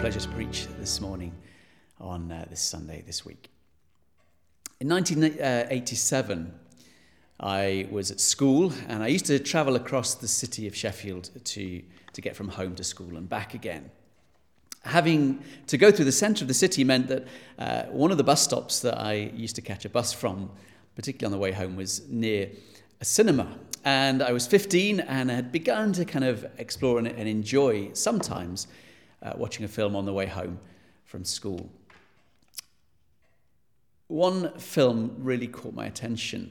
pleasure 0.00 0.18
to 0.18 0.28
preach 0.30 0.66
this 0.78 0.98
morning 0.98 1.30
on 2.00 2.32
uh, 2.32 2.46
this 2.48 2.62
Sunday, 2.62 3.04
this 3.06 3.26
week. 3.26 3.50
In 4.80 4.88
1987, 4.88 6.54
I 7.38 7.86
was 7.90 8.10
at 8.10 8.18
school 8.18 8.72
and 8.88 9.02
I 9.02 9.08
used 9.08 9.26
to 9.26 9.38
travel 9.38 9.76
across 9.76 10.14
the 10.14 10.26
city 10.26 10.66
of 10.66 10.74
Sheffield 10.74 11.28
to, 11.44 11.82
to 12.14 12.20
get 12.22 12.34
from 12.34 12.48
home 12.48 12.74
to 12.76 12.82
school 12.82 13.18
and 13.18 13.28
back 13.28 13.52
again. 13.52 13.90
Having 14.84 15.44
to 15.66 15.76
go 15.76 15.90
through 15.90 16.06
the 16.06 16.12
centre 16.12 16.44
of 16.44 16.48
the 16.48 16.54
city 16.54 16.82
meant 16.82 17.08
that 17.08 17.26
uh, 17.58 17.82
one 17.90 18.10
of 18.10 18.16
the 18.16 18.24
bus 18.24 18.42
stops 18.42 18.80
that 18.80 18.98
I 18.98 19.30
used 19.34 19.56
to 19.56 19.62
catch 19.62 19.84
a 19.84 19.90
bus 19.90 20.14
from, 20.14 20.50
particularly 20.96 21.26
on 21.26 21.38
the 21.38 21.42
way 21.42 21.52
home, 21.52 21.76
was 21.76 22.08
near 22.08 22.48
a 23.02 23.04
cinema. 23.04 23.54
And 23.84 24.22
I 24.22 24.32
was 24.32 24.46
15 24.46 25.00
and 25.00 25.30
I 25.30 25.34
had 25.34 25.52
begun 25.52 25.92
to 25.92 26.06
kind 26.06 26.24
of 26.24 26.46
explore 26.56 26.96
and, 26.96 27.06
and 27.06 27.28
enjoy 27.28 27.92
sometimes 27.92 28.66
uh, 29.22 29.32
watching 29.36 29.64
a 29.64 29.68
film 29.68 29.94
on 29.96 30.04
the 30.04 30.12
way 30.12 30.26
home 30.26 30.58
from 31.04 31.24
school. 31.24 31.70
One 34.08 34.58
film 34.58 35.16
really 35.18 35.46
caught 35.46 35.74
my 35.74 35.86
attention. 35.86 36.50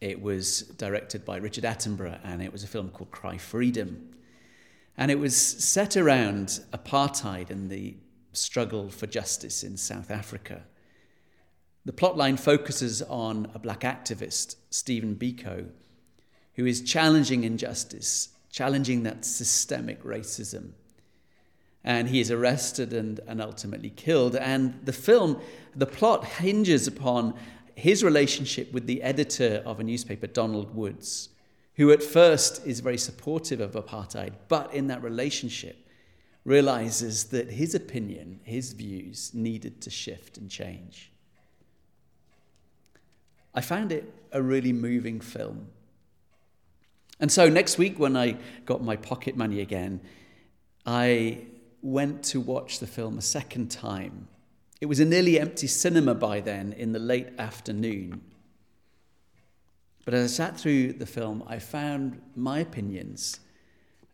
It 0.00 0.20
was 0.20 0.62
directed 0.62 1.24
by 1.24 1.36
Richard 1.36 1.64
Attenborough 1.64 2.18
and 2.24 2.42
it 2.42 2.52
was 2.52 2.64
a 2.64 2.66
film 2.66 2.90
called 2.90 3.10
Cry 3.10 3.38
Freedom. 3.38 4.10
And 4.96 5.10
it 5.10 5.18
was 5.18 5.36
set 5.36 5.96
around 5.96 6.60
apartheid 6.72 7.50
and 7.50 7.70
the 7.70 7.96
struggle 8.32 8.90
for 8.90 9.06
justice 9.06 9.62
in 9.62 9.76
South 9.76 10.10
Africa. 10.10 10.62
The 11.84 11.92
plotline 11.92 12.38
focuses 12.38 13.02
on 13.02 13.50
a 13.54 13.58
black 13.58 13.80
activist, 13.80 14.56
Stephen 14.70 15.14
Biko, 15.14 15.68
who 16.54 16.66
is 16.66 16.82
challenging 16.82 17.44
injustice, 17.44 18.30
challenging 18.50 19.04
that 19.04 19.24
systemic 19.24 20.02
racism 20.02 20.72
and 21.86 22.08
he 22.08 22.18
is 22.18 22.32
arrested 22.32 22.92
and, 22.92 23.20
and 23.28 23.40
ultimately 23.40 23.90
killed. 23.90 24.34
And 24.34 24.78
the 24.84 24.92
film, 24.92 25.40
the 25.74 25.86
plot 25.86 26.24
hinges 26.24 26.88
upon 26.88 27.34
his 27.76 28.02
relationship 28.02 28.72
with 28.72 28.86
the 28.86 29.02
editor 29.02 29.62
of 29.64 29.78
a 29.78 29.84
newspaper, 29.84 30.26
Donald 30.26 30.74
Woods, 30.74 31.28
who 31.76 31.92
at 31.92 32.02
first 32.02 32.66
is 32.66 32.80
very 32.80 32.98
supportive 32.98 33.60
of 33.60 33.72
apartheid, 33.72 34.32
but 34.48 34.74
in 34.74 34.88
that 34.88 35.02
relationship 35.02 35.86
realizes 36.44 37.24
that 37.24 37.52
his 37.52 37.74
opinion, 37.74 38.40
his 38.42 38.72
views 38.72 39.30
needed 39.32 39.80
to 39.82 39.90
shift 39.90 40.38
and 40.38 40.50
change. 40.50 41.12
I 43.54 43.60
found 43.60 43.92
it 43.92 44.12
a 44.32 44.42
really 44.42 44.72
moving 44.72 45.20
film. 45.20 45.68
And 47.20 47.30
so 47.30 47.48
next 47.48 47.78
week, 47.78 47.98
when 47.98 48.16
I 48.16 48.38
got 48.64 48.82
my 48.82 48.96
pocket 48.96 49.36
money 49.36 49.60
again, 49.60 50.00
I 50.84 51.46
went 51.86 52.24
to 52.24 52.40
watch 52.40 52.80
the 52.80 52.86
film 52.86 53.16
a 53.16 53.22
second 53.22 53.70
time. 53.70 54.26
It 54.80 54.86
was 54.86 54.98
a 54.98 55.04
nearly 55.04 55.38
empty 55.38 55.68
cinema 55.68 56.16
by 56.16 56.40
then 56.40 56.72
in 56.72 56.90
the 56.90 56.98
late 56.98 57.28
afternoon. 57.38 58.22
But 60.04 60.14
as 60.14 60.32
I 60.32 60.34
sat 60.34 60.58
through 60.58 60.94
the 60.94 61.06
film, 61.06 61.44
I 61.46 61.60
found 61.60 62.20
my 62.34 62.58
opinions 62.58 63.38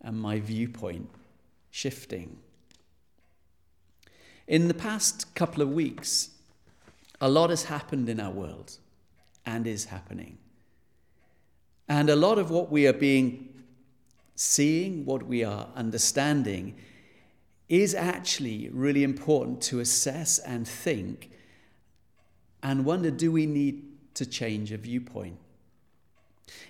and 0.03 0.21
my 0.21 0.39
viewpoint 0.39 1.09
shifting. 1.71 2.39
In 4.47 4.69
the 4.69 4.75
past 4.75 5.35
couple 5.35 5.63
of 5.63 5.71
weeks, 5.71 6.29
a 7.23 7.29
lot 7.29 7.49
has 7.49 7.65
happened 7.65 8.11
in 8.11 8.21
our 8.21 8.33
world 8.33 8.77
and 9.47 9.67
is 9.67 9.87
happening. 9.87 10.37
And 11.89 12.11
a 12.11 12.17
lot 12.17 12.39
of 12.39 12.51
what 12.51 12.71
we 12.71 12.87
are 12.87 12.93
being 12.93 13.49
seeing, 14.35 15.07
what 15.07 15.23
we 15.23 15.43
are 15.43 15.69
understanding, 15.75 16.77
is 17.73 17.95
actually 17.95 18.69
really 18.71 19.03
important 19.03 19.63
to 19.63 19.81
assess 19.81 20.39
and 20.39 20.69
think 20.69 21.31
and 22.63 22.85
wonder 22.85 23.11
do 23.11 23.33
we 23.33 23.47
need 23.47 23.83
to 24.13 24.27
change 24.27 24.73
a 24.73 24.77
viewpoint? 24.77 25.39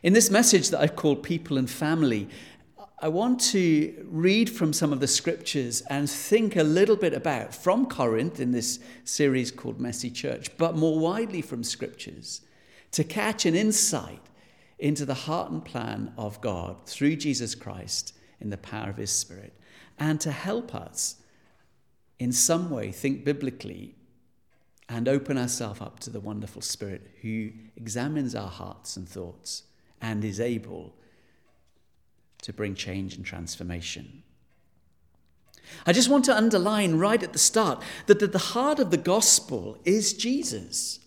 In 0.04 0.12
this 0.12 0.30
message 0.30 0.70
that 0.70 0.80
I've 0.80 0.94
called 0.94 1.24
People 1.24 1.58
and 1.58 1.68
Family, 1.68 2.28
I 3.00 3.08
want 3.08 3.40
to 3.50 4.06
read 4.08 4.48
from 4.48 4.72
some 4.72 4.92
of 4.92 5.00
the 5.00 5.08
scriptures 5.08 5.80
and 5.90 6.08
think 6.08 6.54
a 6.54 6.62
little 6.62 6.94
bit 6.94 7.14
about, 7.14 7.52
from 7.52 7.86
Corinth 7.86 8.38
in 8.38 8.52
this 8.52 8.78
series 9.02 9.50
called 9.50 9.80
Messy 9.80 10.08
Church, 10.08 10.56
but 10.56 10.76
more 10.76 11.00
widely 11.00 11.42
from 11.42 11.64
scriptures, 11.64 12.42
to 12.92 13.02
catch 13.02 13.44
an 13.44 13.56
insight 13.56 14.22
into 14.78 15.04
the 15.04 15.14
heart 15.14 15.50
and 15.50 15.64
plan 15.64 16.12
of 16.16 16.40
God 16.40 16.76
through 16.86 17.16
Jesus 17.16 17.56
Christ 17.56 18.14
in 18.40 18.50
the 18.50 18.56
power 18.56 18.88
of 18.88 18.98
His 18.98 19.10
Spirit 19.10 19.52
and 20.02 20.20
to 20.20 20.32
help 20.32 20.74
us 20.74 21.14
in 22.18 22.32
some 22.32 22.70
way 22.70 22.90
think 22.90 23.24
biblically 23.24 23.94
and 24.88 25.08
open 25.08 25.38
ourselves 25.38 25.80
up 25.80 26.00
to 26.00 26.10
the 26.10 26.18
wonderful 26.18 26.60
Spirit 26.60 27.08
who 27.22 27.50
examines 27.76 28.34
our 28.34 28.48
hearts 28.48 28.96
and 28.96 29.08
thoughts 29.08 29.62
and 30.00 30.24
is 30.24 30.40
able 30.40 30.92
to 32.42 32.52
bring 32.52 32.74
change 32.74 33.14
and 33.14 33.24
transformation. 33.24 34.24
I 35.86 35.92
just 35.92 36.08
want 36.08 36.24
to 36.24 36.36
underline 36.36 36.96
right 36.98 37.22
at 37.22 37.32
the 37.32 37.38
start 37.38 37.80
that 38.06 38.20
at 38.22 38.32
the 38.32 38.38
heart 38.56 38.80
of 38.80 38.90
the 38.90 38.96
gospel 38.96 39.78
is 39.84 40.14
Jesus. 40.14 40.98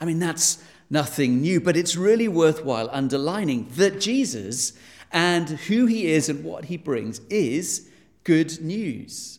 I 0.00 0.04
mean, 0.04 0.18
that's 0.18 0.60
nothing 0.90 1.40
new, 1.40 1.60
but 1.60 1.76
it's 1.76 1.94
really 1.94 2.26
worthwhile 2.26 2.88
underlining 2.90 3.68
that 3.76 4.00
Jesus 4.00 4.72
and 5.12 5.50
who 5.50 5.86
he 5.86 6.06
is 6.06 6.28
and 6.28 6.42
what 6.42 6.64
he 6.64 6.76
brings 6.76 7.20
is 7.30 7.86
good 8.24 8.60
news. 8.60 9.38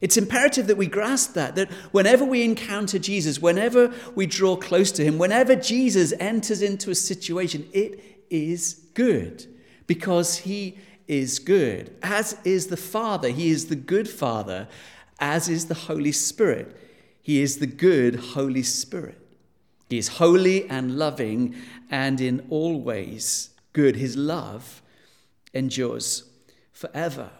It's 0.00 0.16
imperative 0.16 0.66
that 0.66 0.76
we 0.76 0.86
grasp 0.86 1.32
that, 1.34 1.54
that 1.54 1.70
whenever 1.92 2.24
we 2.24 2.44
encounter 2.44 2.98
Jesus, 2.98 3.40
whenever 3.40 3.92
we 4.14 4.26
draw 4.26 4.56
close 4.56 4.92
to 4.92 5.04
him, 5.04 5.16
whenever 5.16 5.56
Jesus 5.56 6.12
enters 6.20 6.60
into 6.60 6.90
a 6.90 6.94
situation, 6.94 7.66
it 7.72 8.26
is 8.28 8.86
good 8.94 9.46
because 9.86 10.38
he 10.38 10.76
is 11.06 11.38
good, 11.38 11.96
as 12.02 12.36
is 12.44 12.66
the 12.66 12.76
Father. 12.76 13.28
He 13.28 13.50
is 13.50 13.68
the 13.68 13.76
good 13.76 14.08
Father, 14.08 14.68
as 15.18 15.48
is 15.48 15.66
the 15.66 15.74
Holy 15.74 16.12
Spirit. 16.12 16.76
He 17.22 17.40
is 17.40 17.58
the 17.58 17.66
good 17.66 18.16
Holy 18.16 18.62
Spirit. 18.62 19.18
He 19.88 19.98
is 19.98 20.08
holy 20.08 20.68
and 20.68 20.98
loving 20.98 21.54
and 21.90 22.20
in 22.20 22.46
all 22.50 22.80
ways 22.80 23.50
good. 23.72 23.96
His 23.96 24.16
love 24.16 24.82
endures 25.52 26.24
forever. 26.72 27.30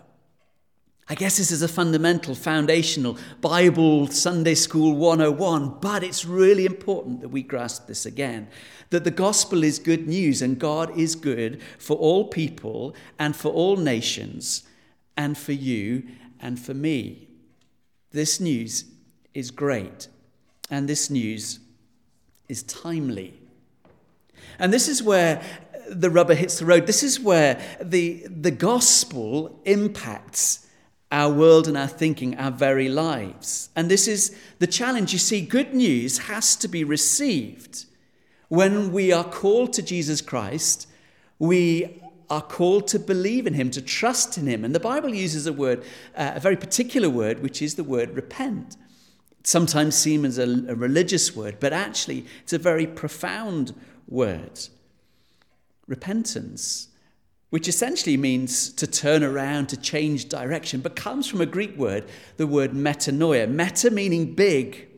I 1.06 1.14
guess 1.14 1.36
this 1.36 1.50
is 1.50 1.60
a 1.60 1.68
fundamental, 1.68 2.34
foundational 2.34 3.18
Bible 3.42 4.06
Sunday 4.06 4.54
School 4.54 4.96
101, 4.96 5.76
but 5.80 6.02
it's 6.02 6.24
really 6.24 6.64
important 6.64 7.20
that 7.20 7.28
we 7.28 7.42
grasp 7.42 7.86
this 7.86 8.06
again 8.06 8.48
that 8.90 9.04
the 9.04 9.10
gospel 9.10 9.64
is 9.64 9.78
good 9.78 10.06
news 10.06 10.40
and 10.40 10.58
God 10.58 10.96
is 10.96 11.16
good 11.16 11.60
for 11.78 11.96
all 11.96 12.28
people 12.28 12.94
and 13.18 13.34
for 13.34 13.52
all 13.52 13.76
nations 13.76 14.62
and 15.16 15.36
for 15.36 15.52
you 15.52 16.04
and 16.40 16.60
for 16.60 16.74
me. 16.74 17.28
This 18.12 18.38
news 18.38 18.84
is 19.34 19.50
great 19.50 20.06
and 20.70 20.88
this 20.88 21.10
news 21.10 21.58
is 22.48 22.62
timely. 22.62 23.34
And 24.58 24.72
this 24.72 24.88
is 24.88 25.02
where 25.02 25.42
the 25.90 26.10
rubber 26.10 26.34
hits 26.34 26.60
the 26.60 26.66
road. 26.66 26.86
This 26.86 27.02
is 27.02 27.18
where 27.18 27.60
the, 27.82 28.24
the 28.28 28.52
gospel 28.52 29.60
impacts 29.64 30.63
our 31.14 31.32
world 31.32 31.68
and 31.68 31.76
our 31.76 31.86
thinking, 31.86 32.36
our 32.38 32.50
very 32.50 32.88
lives. 32.88 33.70
And 33.76 33.88
this 33.88 34.08
is 34.08 34.36
the 34.58 34.66
challenge. 34.66 35.12
You 35.12 35.20
see, 35.20 35.42
good 35.42 35.72
news 35.72 36.18
has 36.18 36.56
to 36.56 36.66
be 36.66 36.82
received. 36.82 37.84
When 38.48 38.92
we 38.92 39.12
are 39.12 39.22
called 39.22 39.72
to 39.74 39.82
Jesus 39.82 40.20
Christ, 40.20 40.88
we 41.38 42.02
are 42.28 42.42
called 42.42 42.88
to 42.88 42.98
believe 42.98 43.46
in 43.46 43.54
him, 43.54 43.70
to 43.70 43.80
trust 43.80 44.36
in 44.36 44.48
him. 44.48 44.64
And 44.64 44.74
the 44.74 44.80
Bible 44.80 45.14
uses 45.14 45.46
a 45.46 45.52
word, 45.52 45.84
uh, 46.16 46.32
a 46.34 46.40
very 46.40 46.56
particular 46.56 47.08
word, 47.08 47.42
which 47.42 47.62
is 47.62 47.76
the 47.76 47.84
word 47.84 48.16
repent. 48.16 48.76
It 49.38 49.46
sometimes 49.46 49.94
seen 49.94 50.24
as 50.24 50.38
a, 50.38 50.48
a 50.68 50.74
religious 50.74 51.36
word, 51.36 51.58
but 51.60 51.72
actually 51.72 52.26
it's 52.42 52.52
a 52.52 52.58
very 52.58 52.88
profound 52.88 53.72
word. 54.08 54.58
Repentance 55.86 56.88
which 57.54 57.68
essentially 57.68 58.16
means 58.16 58.72
to 58.72 58.84
turn 58.84 59.22
around, 59.22 59.68
to 59.68 59.76
change 59.76 60.28
direction, 60.28 60.80
but 60.80 60.96
comes 60.96 61.28
from 61.28 61.40
a 61.40 61.46
Greek 61.46 61.76
word, 61.76 62.04
the 62.36 62.48
word 62.48 62.72
metanoia. 62.72 63.48
Meta 63.48 63.92
meaning 63.92 64.34
big, 64.34 64.88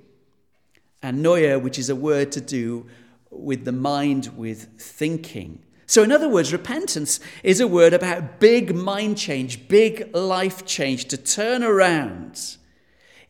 and 1.02 1.22
noia, 1.22 1.60
which 1.60 1.78
is 1.78 1.90
a 1.90 1.94
word 1.94 2.32
to 2.32 2.40
do 2.40 2.86
with 3.28 3.66
the 3.66 3.72
mind, 3.72 4.28
with 4.38 4.70
thinking. 4.78 5.62
So, 5.84 6.02
in 6.02 6.10
other 6.10 6.30
words, 6.30 6.50
repentance 6.50 7.20
is 7.42 7.60
a 7.60 7.68
word 7.68 7.92
about 7.92 8.40
big 8.40 8.74
mind 8.74 9.18
change, 9.18 9.68
big 9.68 10.16
life 10.16 10.64
change, 10.64 11.08
to 11.08 11.18
turn 11.18 11.62
around 11.62 12.56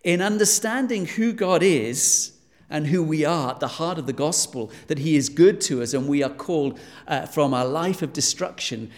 in 0.05 0.23
understanding 0.23 1.05
who 1.05 1.33
God 1.33 1.65
is 1.65 2.37
and 2.69 2.89
who 2.89 3.03
we 3.03 3.25
are 3.25 3.51
at 3.51 3.61
the 3.61 3.69
heart 3.69 3.99
of 3.99 4.07
the 4.07 4.13
gospel, 4.13 4.71
that 4.89 4.99
He 4.99 5.17
is 5.17 5.29
good 5.29 5.61
to 5.63 5.83
us 5.83 5.95
and 5.95 6.09
we 6.09 6.23
are 6.23 6.31
called 6.31 6.79
uh, 7.07 7.27
from 7.27 7.55
our 7.55 7.67
life 7.67 8.03
of 8.03 8.13
destruction 8.13 8.91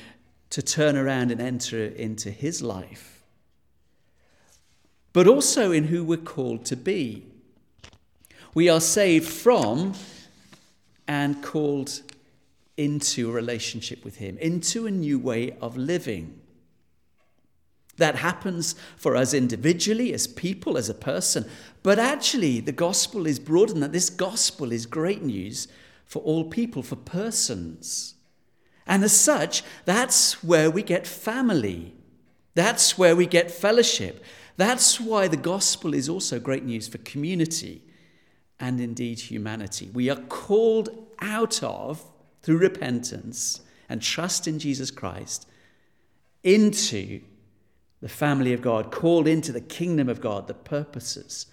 to 0.50 0.62
turn 0.62 0.97
around 0.97 1.31
and 1.31 1.41
enter 1.41 1.85
into 1.85 2.31
his 2.31 2.62
life. 2.62 3.15
but 5.12 5.27
also 5.27 5.73
in 5.73 5.85
who 5.85 6.05
we're 6.05 6.17
called 6.17 6.65
to 6.67 6.77
be. 6.77 7.27
We 8.55 8.69
are 8.69 8.81
saved 8.81 9.29
from 9.29 9.95
and 11.06 11.43
called 11.43 12.03
into 12.77 13.29
a 13.29 13.33
relationship 13.33 14.05
with 14.05 14.17
Him, 14.17 14.39
into 14.39 14.87
a 14.87 14.91
new 14.91 15.19
way 15.19 15.56
of 15.61 15.77
living. 15.77 16.39
That 17.97 18.15
happens 18.17 18.77
for 18.97 19.17
us 19.17 19.35
individually, 19.35 20.15
as 20.15 20.29
people, 20.29 20.79
as 20.79 20.89
a 20.89 20.94
person. 20.94 21.47
But 21.83 21.99
actually, 21.99 22.61
the 22.61 22.71
gospel 22.71 23.27
is 23.27 23.41
broader 23.41 23.73
than 23.73 23.81
that. 23.81 23.93
This 23.93 24.11
gospel 24.11 24.71
is 24.71 24.87
great 24.87 25.23
news 25.23 25.67
for 26.05 26.23
all 26.23 26.44
people, 26.44 26.85
for 26.85 26.94
persons. 26.94 28.15
And 28.88 29.05
as 29.05 29.12
such, 29.12 29.62
that's 29.85 30.43
where 30.43 30.70
we 30.70 30.82
get 30.82 31.06
family. 31.06 31.94
That's 32.55 32.96
where 32.96 33.14
we 33.14 33.26
get 33.26 33.50
fellowship. 33.50 34.25
That's 34.56 34.99
why 34.99 35.29
the 35.29 35.37
gospel 35.37 35.94
is 35.94 36.08
also 36.08 36.40
great 36.40 36.64
news 36.64 36.88
for 36.88 36.99
community 36.99 37.82
and 38.58 38.81
indeed 38.81 39.20
humanity. 39.20 39.90
We 39.93 40.11
are 40.11 40.17
called 40.17 40.88
out 41.20 41.62
of, 41.62 42.02
through 42.43 42.58
repentance 42.58 43.61
and 43.88 44.02
trust 44.02 44.49
in 44.49 44.58
Jesus 44.58 44.91
Christ, 44.91 45.46
into 46.43 47.20
the 48.00 48.08
family 48.08 48.52
of 48.52 48.62
God, 48.62 48.91
called 48.91 49.29
into 49.29 49.52
the 49.52 49.61
kingdom 49.61 50.08
of 50.08 50.20
God, 50.20 50.46
the 50.46 50.55
purposes 50.55 51.46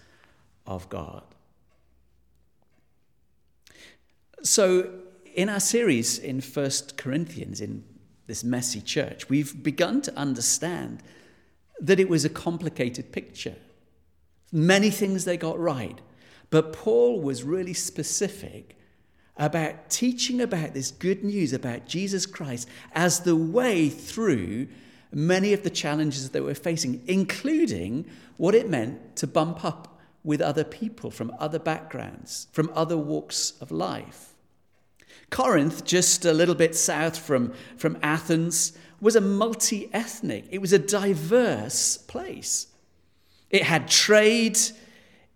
of 0.66 0.88
God. 0.88 1.22
So, 4.42 4.90
in 5.36 5.50
our 5.50 5.60
series 5.60 6.18
in 6.18 6.40
First 6.40 6.96
Corinthians, 6.96 7.60
in 7.60 7.84
this 8.26 8.42
messy 8.42 8.80
church, 8.80 9.28
we've 9.28 9.62
begun 9.62 10.00
to 10.02 10.18
understand 10.18 11.02
that 11.78 12.00
it 12.00 12.08
was 12.08 12.24
a 12.24 12.30
complicated 12.30 13.12
picture. 13.12 13.54
Many 14.50 14.88
things 14.88 15.24
they 15.24 15.36
got 15.36 15.58
right, 15.58 16.00
but 16.48 16.72
Paul 16.72 17.20
was 17.20 17.44
really 17.44 17.74
specific 17.74 18.78
about 19.36 19.90
teaching 19.90 20.40
about 20.40 20.72
this 20.72 20.90
good 20.90 21.22
news 21.22 21.52
about 21.52 21.86
Jesus 21.86 22.24
Christ 22.24 22.66
as 22.94 23.20
the 23.20 23.36
way 23.36 23.90
through 23.90 24.68
many 25.12 25.52
of 25.52 25.62
the 25.62 25.70
challenges 25.70 26.30
that 26.30 26.42
we're 26.42 26.54
facing, 26.54 27.02
including 27.06 28.06
what 28.38 28.54
it 28.54 28.70
meant 28.70 29.16
to 29.16 29.26
bump 29.26 29.66
up 29.66 30.00
with 30.24 30.40
other 30.40 30.64
people 30.64 31.10
from 31.10 31.30
other 31.38 31.58
backgrounds, 31.58 32.48
from 32.52 32.72
other 32.74 32.96
walks 32.96 33.52
of 33.60 33.70
life. 33.70 34.35
Corinth, 35.30 35.84
just 35.84 36.24
a 36.24 36.32
little 36.32 36.54
bit 36.54 36.74
south 36.74 37.18
from, 37.18 37.52
from 37.76 37.98
Athens, 38.02 38.72
was 39.00 39.16
a 39.16 39.20
multi 39.20 39.90
ethnic, 39.92 40.46
it 40.50 40.60
was 40.60 40.72
a 40.72 40.78
diverse 40.78 41.98
place. 41.98 42.68
It 43.50 43.62
had 43.62 43.88
trade, 43.88 44.58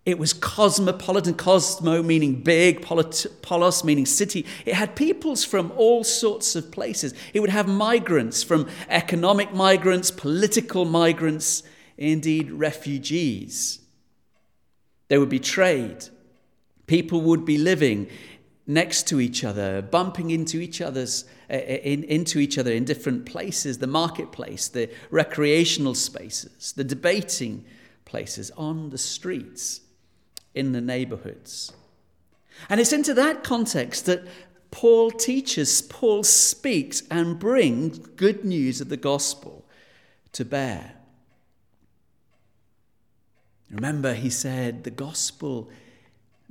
it 0.05 0.17
was 0.17 0.33
cosmopolitan, 0.33 1.35
cosmo 1.35 2.01
meaning 2.01 2.41
big, 2.41 2.81
polos 2.81 3.83
meaning 3.83 4.05
city. 4.05 4.45
It 4.65 4.73
had 4.73 4.95
peoples 4.95 5.45
from 5.45 5.71
all 5.77 6.03
sorts 6.03 6.55
of 6.55 6.71
places. 6.71 7.13
It 7.33 7.39
would 7.39 7.51
have 7.51 7.67
migrants 7.67 8.41
from 8.41 8.67
economic 8.89 9.53
migrants, 9.53 10.09
political 10.09 10.85
migrants, 10.85 11.63
indeed 11.97 12.51
refugees. 12.51 13.79
There 15.07 15.19
would 15.19 15.29
be 15.29 15.39
trade. 15.39 16.05
People 16.87 17.21
would 17.21 17.45
be 17.45 17.57
living 17.57 18.07
next 18.67 19.07
to 19.07 19.19
each 19.19 19.43
other, 19.43 19.81
bumping 19.81 20.29
into 20.29 20.59
each 20.59 20.81
other's 20.81 21.25
uh, 21.49 21.55
in, 21.55 22.03
into 22.03 22.39
each 22.39 22.57
other 22.57 22.71
in 22.71 22.85
different 22.85 23.25
places, 23.25 23.79
the 23.79 23.87
marketplace, 23.87 24.67
the 24.67 24.89
recreational 25.09 25.95
spaces, 25.95 26.71
the 26.73 26.83
debating 26.83 27.65
places, 28.05 28.51
on 28.51 28.89
the 28.89 28.97
streets 28.97 29.81
in 30.53 30.71
the 30.71 30.81
neighborhoods. 30.81 31.73
And 32.69 32.79
it's 32.79 32.93
into 32.93 33.13
that 33.15 33.43
context 33.43 34.05
that 34.05 34.27
Paul 34.69 35.11
teaches, 35.11 35.81
Paul 35.81 36.23
speaks, 36.23 37.03
and 37.09 37.39
brings 37.39 37.97
good 37.97 38.45
news 38.45 38.79
of 38.79 38.89
the 38.89 38.97
gospel 38.97 39.65
to 40.33 40.45
bear. 40.45 40.93
Remember, 43.69 44.13
he 44.13 44.29
said, 44.29 44.83
the 44.83 44.91
gospel 44.91 45.69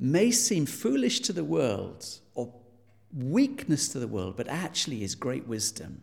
may 0.01 0.31
seem 0.31 0.65
foolish 0.65 1.21
to 1.21 1.33
the 1.33 1.45
world 1.45 2.07
or 2.35 2.53
weakness 3.15 3.89
to 3.89 3.99
the 3.99 4.09
world, 4.09 4.35
but 4.37 4.49
actually 4.49 5.05
is 5.05 5.15
great 5.15 5.47
wisdom 5.47 6.03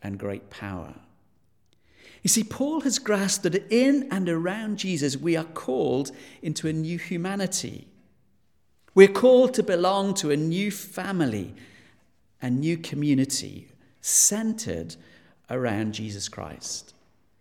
and 0.00 0.18
great 0.18 0.48
power. 0.48 0.94
You 2.22 2.28
see, 2.28 2.44
Paul 2.44 2.82
has 2.82 2.98
grasped 2.98 3.42
that 3.44 3.70
in 3.72 4.08
and 4.12 4.28
around 4.28 4.78
Jesus, 4.78 5.16
we 5.16 5.36
are 5.36 5.44
called 5.44 6.12
into 6.40 6.68
a 6.68 6.72
new 6.72 6.98
humanity. 6.98 7.88
We're 8.94 9.08
called 9.08 9.54
to 9.54 9.62
belong 9.62 10.14
to 10.14 10.30
a 10.30 10.36
new 10.36 10.70
family, 10.70 11.54
a 12.40 12.50
new 12.50 12.76
community 12.76 13.68
centered 14.00 14.96
around 15.48 15.94
Jesus 15.94 16.28
Christ. 16.28 16.94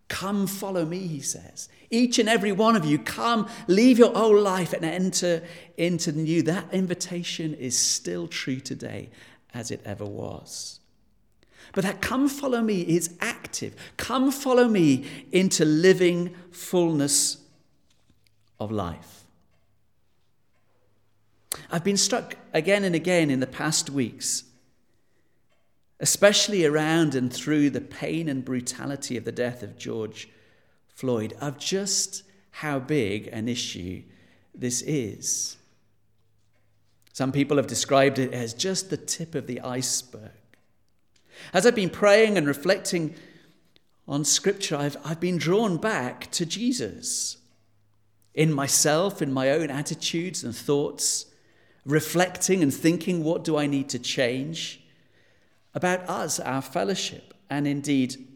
Come 0.09 0.47
follow 0.47 0.85
me, 0.85 1.07
he 1.07 1.21
says. 1.21 1.69
Each 1.89 2.19
and 2.19 2.27
every 2.27 2.51
one 2.51 2.75
of 2.75 2.83
you, 2.83 2.99
come, 2.99 3.47
leave 3.67 3.97
your 3.97 4.15
old 4.17 4.41
life 4.41 4.73
and 4.73 4.83
enter 4.83 5.43
into 5.77 6.11
the 6.11 6.19
new. 6.19 6.41
That 6.41 6.73
invitation 6.73 7.53
is 7.53 7.77
still 7.77 8.27
true 8.27 8.59
today 8.59 9.09
as 9.53 9.71
it 9.71 9.81
ever 9.85 10.05
was. 10.05 10.79
But 11.73 11.83
that 11.83 12.01
come 12.01 12.27
follow 12.27 12.61
me 12.61 12.81
is 12.81 13.15
active. 13.21 13.75
Come 13.97 14.31
follow 14.31 14.67
me 14.67 15.05
into 15.31 15.63
living 15.63 16.35
fullness 16.51 17.37
of 18.59 18.71
life. 18.71 19.23
I've 21.71 21.83
been 21.83 21.97
struck 21.97 22.35
again 22.53 22.83
and 22.83 22.95
again 22.95 23.29
in 23.29 23.39
the 23.39 23.47
past 23.47 23.89
weeks, 23.89 24.43
especially 25.99 26.65
around 26.65 27.15
and 27.15 27.31
through 27.31 27.69
the 27.69 27.81
pain 27.81 28.29
and 28.29 28.45
brutality 28.45 29.17
of 29.17 29.25
the 29.25 29.31
death 29.31 29.63
of 29.63 29.77
George 29.77 30.29
Floyd, 30.87 31.33
of 31.41 31.57
just 31.57 32.23
how 32.51 32.79
big 32.79 33.27
an 33.27 33.47
issue 33.47 34.01
this 34.53 34.81
is. 34.81 35.57
Some 37.13 37.31
people 37.31 37.57
have 37.57 37.67
described 37.67 38.17
it 38.17 38.33
as 38.33 38.53
just 38.53 38.89
the 38.89 38.97
tip 38.97 39.35
of 39.35 39.47
the 39.47 39.59
iceberg. 39.61 40.31
As 41.53 41.65
I've 41.65 41.75
been 41.75 41.89
praying 41.89 42.37
and 42.37 42.47
reflecting 42.47 43.15
on 44.07 44.23
Scripture, 44.25 44.75
I've, 44.75 44.97
I've 45.03 45.19
been 45.19 45.37
drawn 45.37 45.77
back 45.77 46.31
to 46.31 46.45
Jesus 46.45 47.37
in 48.33 48.53
myself, 48.53 49.21
in 49.21 49.33
my 49.33 49.51
own 49.51 49.69
attitudes 49.69 50.43
and 50.43 50.55
thoughts, 50.55 51.25
reflecting 51.85 52.63
and 52.63 52.73
thinking, 52.73 53.23
what 53.23 53.43
do 53.43 53.57
I 53.57 53.67
need 53.67 53.89
to 53.89 53.99
change 53.99 54.78
about 55.73 56.09
us, 56.09 56.39
our 56.39 56.61
fellowship, 56.61 57.33
and 57.49 57.67
indeed 57.67 58.27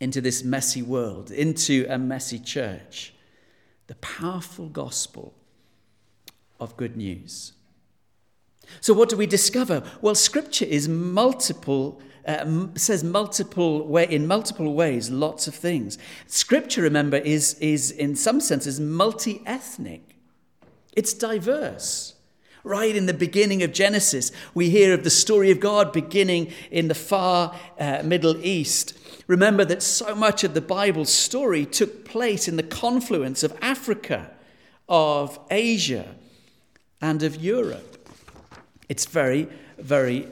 into 0.00 0.20
this 0.20 0.44
messy 0.44 0.82
world, 0.82 1.30
into 1.30 1.86
a 1.88 1.98
messy 1.98 2.38
church. 2.38 3.14
The 3.88 3.96
powerful 3.96 4.68
gospel 4.68 5.34
of 6.60 6.76
good 6.76 6.96
news. 6.96 7.52
So, 8.80 8.92
what 8.92 9.08
do 9.08 9.16
we 9.16 9.26
discover? 9.26 9.82
Well, 10.02 10.14
Scripture 10.14 10.66
is 10.66 10.88
multiple 10.88 12.02
uh, 12.28 12.66
says 12.74 13.02
multiple 13.02 13.86
way, 13.86 14.04
in 14.04 14.26
multiple 14.26 14.74
ways 14.74 15.08
lots 15.08 15.48
of 15.48 15.54
things. 15.54 15.96
Scripture, 16.26 16.82
remember, 16.82 17.16
is, 17.16 17.54
is 17.54 17.90
in 17.90 18.14
some 18.14 18.38
senses 18.38 18.78
multi 18.78 19.40
ethnic, 19.46 20.16
it's 20.92 21.14
diverse. 21.14 22.14
Right 22.64 22.94
in 22.94 23.06
the 23.06 23.14
beginning 23.14 23.62
of 23.62 23.72
Genesis, 23.72 24.32
we 24.54 24.70
hear 24.70 24.92
of 24.92 25.04
the 25.04 25.10
story 25.10 25.50
of 25.50 25.60
God 25.60 25.92
beginning 25.92 26.52
in 26.70 26.88
the 26.88 26.94
far 26.94 27.54
uh, 27.78 28.02
Middle 28.04 28.36
East. 28.44 28.98
Remember 29.26 29.64
that 29.64 29.82
so 29.82 30.14
much 30.14 30.42
of 30.42 30.54
the 30.54 30.60
Bible's 30.60 31.12
story 31.12 31.64
took 31.64 32.04
place 32.04 32.48
in 32.48 32.56
the 32.56 32.62
confluence 32.62 33.42
of 33.42 33.56
Africa, 33.60 34.30
of 34.88 35.38
Asia, 35.50 36.14
and 37.00 37.22
of 37.22 37.36
Europe. 37.36 38.08
It's 38.88 39.06
very, 39.06 39.48
very 39.78 40.28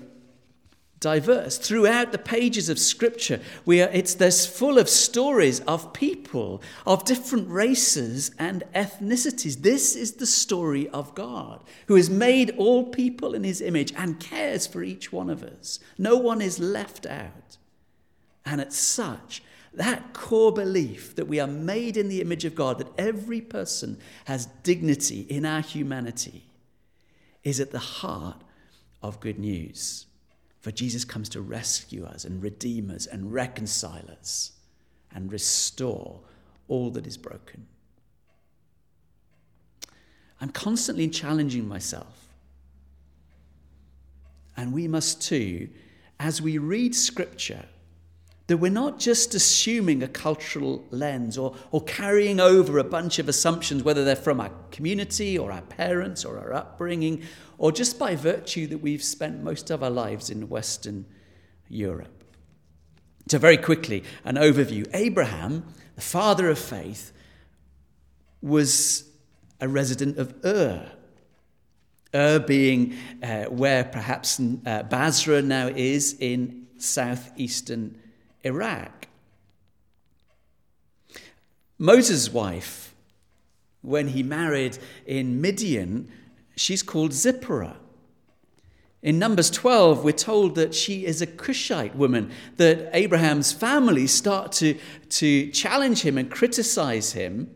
diverse. 1.06 1.56
Throughout 1.56 2.10
the 2.10 2.18
pages 2.18 2.68
of 2.68 2.80
Scripture, 2.80 3.40
we 3.64 3.80
are, 3.80 3.88
it's, 3.92 4.14
there's 4.14 4.44
full 4.44 4.76
of 4.76 4.88
stories 4.88 5.60
of 5.60 5.92
people 5.92 6.60
of 6.84 7.04
different 7.04 7.48
races 7.48 8.32
and 8.40 8.64
ethnicities. 8.74 9.62
This 9.62 9.94
is 9.94 10.14
the 10.14 10.26
story 10.26 10.88
of 10.88 11.14
God, 11.14 11.62
who 11.86 11.94
has 11.94 12.10
made 12.10 12.56
all 12.56 12.82
people 12.82 13.34
in 13.36 13.44
his 13.44 13.60
image 13.60 13.92
and 13.96 14.18
cares 14.18 14.66
for 14.66 14.82
each 14.82 15.12
one 15.12 15.30
of 15.30 15.44
us. 15.44 15.78
No 15.96 16.16
one 16.16 16.42
is 16.42 16.58
left 16.58 17.06
out. 17.06 17.56
And 18.44 18.60
it's 18.60 18.76
such, 18.76 19.44
that 19.74 20.12
core 20.12 20.52
belief 20.52 21.14
that 21.14 21.28
we 21.28 21.38
are 21.38 21.46
made 21.46 21.96
in 21.96 22.08
the 22.08 22.20
image 22.20 22.44
of 22.44 22.56
God, 22.56 22.78
that 22.78 22.98
every 22.98 23.40
person 23.40 23.98
has 24.24 24.46
dignity 24.64 25.20
in 25.28 25.46
our 25.46 25.60
humanity, 25.60 26.46
is 27.44 27.60
at 27.60 27.70
the 27.70 27.78
heart 27.78 28.42
of 29.04 29.20
good 29.20 29.38
news. 29.38 30.05
For 30.66 30.72
Jesus 30.72 31.04
comes 31.04 31.28
to 31.28 31.40
rescue 31.40 32.04
us 32.04 32.24
and 32.24 32.42
redeem 32.42 32.90
us 32.90 33.06
and 33.06 33.32
reconcile 33.32 34.10
us 34.18 34.50
and 35.14 35.30
restore 35.30 36.22
all 36.66 36.90
that 36.90 37.06
is 37.06 37.16
broken. 37.16 37.68
I'm 40.40 40.48
constantly 40.48 41.06
challenging 41.06 41.68
myself. 41.68 42.26
And 44.56 44.72
we 44.72 44.88
must 44.88 45.22
too, 45.22 45.68
as 46.18 46.42
we 46.42 46.58
read 46.58 46.96
Scripture, 46.96 47.66
that 48.46 48.58
we're 48.58 48.70
not 48.70 48.98
just 48.98 49.34
assuming 49.34 50.02
a 50.02 50.08
cultural 50.08 50.84
lens 50.90 51.36
or, 51.36 51.56
or 51.72 51.82
carrying 51.82 52.38
over 52.38 52.78
a 52.78 52.84
bunch 52.84 53.18
of 53.18 53.28
assumptions, 53.28 53.82
whether 53.82 54.04
they're 54.04 54.14
from 54.14 54.40
our 54.40 54.52
community 54.70 55.36
or 55.36 55.50
our 55.50 55.62
parents 55.62 56.24
or 56.24 56.38
our 56.38 56.54
upbringing, 56.54 57.22
or 57.58 57.72
just 57.72 57.98
by 57.98 58.14
virtue 58.14 58.66
that 58.68 58.78
we've 58.78 59.02
spent 59.02 59.42
most 59.42 59.70
of 59.70 59.82
our 59.82 59.90
lives 59.90 60.30
in 60.30 60.48
Western 60.48 61.04
Europe. 61.68 62.24
So, 63.28 63.38
very 63.38 63.56
quickly, 63.56 64.04
an 64.24 64.36
overview 64.36 64.88
Abraham, 64.94 65.66
the 65.96 66.00
father 66.00 66.48
of 66.48 66.58
faith, 66.58 67.12
was 68.40 69.10
a 69.60 69.66
resident 69.66 70.18
of 70.18 70.32
Ur. 70.44 70.92
Ur 72.14 72.38
being 72.38 72.94
uh, 73.24 73.46
where 73.46 73.82
perhaps 73.82 74.40
uh, 74.40 74.84
Basra 74.84 75.42
now 75.42 75.66
is 75.66 76.16
in 76.20 76.68
southeastern 76.78 77.98
Iraq. 78.46 79.08
Moses' 81.78 82.32
wife, 82.32 82.94
when 83.82 84.08
he 84.08 84.22
married 84.22 84.78
in 85.04 85.40
Midian, 85.40 86.10
she's 86.56 86.82
called 86.82 87.12
Zipporah. 87.12 87.76
In 89.02 89.18
Numbers 89.18 89.50
12, 89.50 90.02
we're 90.02 90.12
told 90.12 90.54
that 90.54 90.74
she 90.74 91.04
is 91.04 91.20
a 91.20 91.26
Cushite 91.26 91.94
woman, 91.94 92.30
that 92.56 92.88
Abraham's 92.92 93.52
family 93.52 94.06
start 94.06 94.52
to, 94.52 94.78
to 95.10 95.50
challenge 95.50 96.02
him 96.02 96.16
and 96.16 96.30
criticize 96.30 97.12
him. 97.12 97.50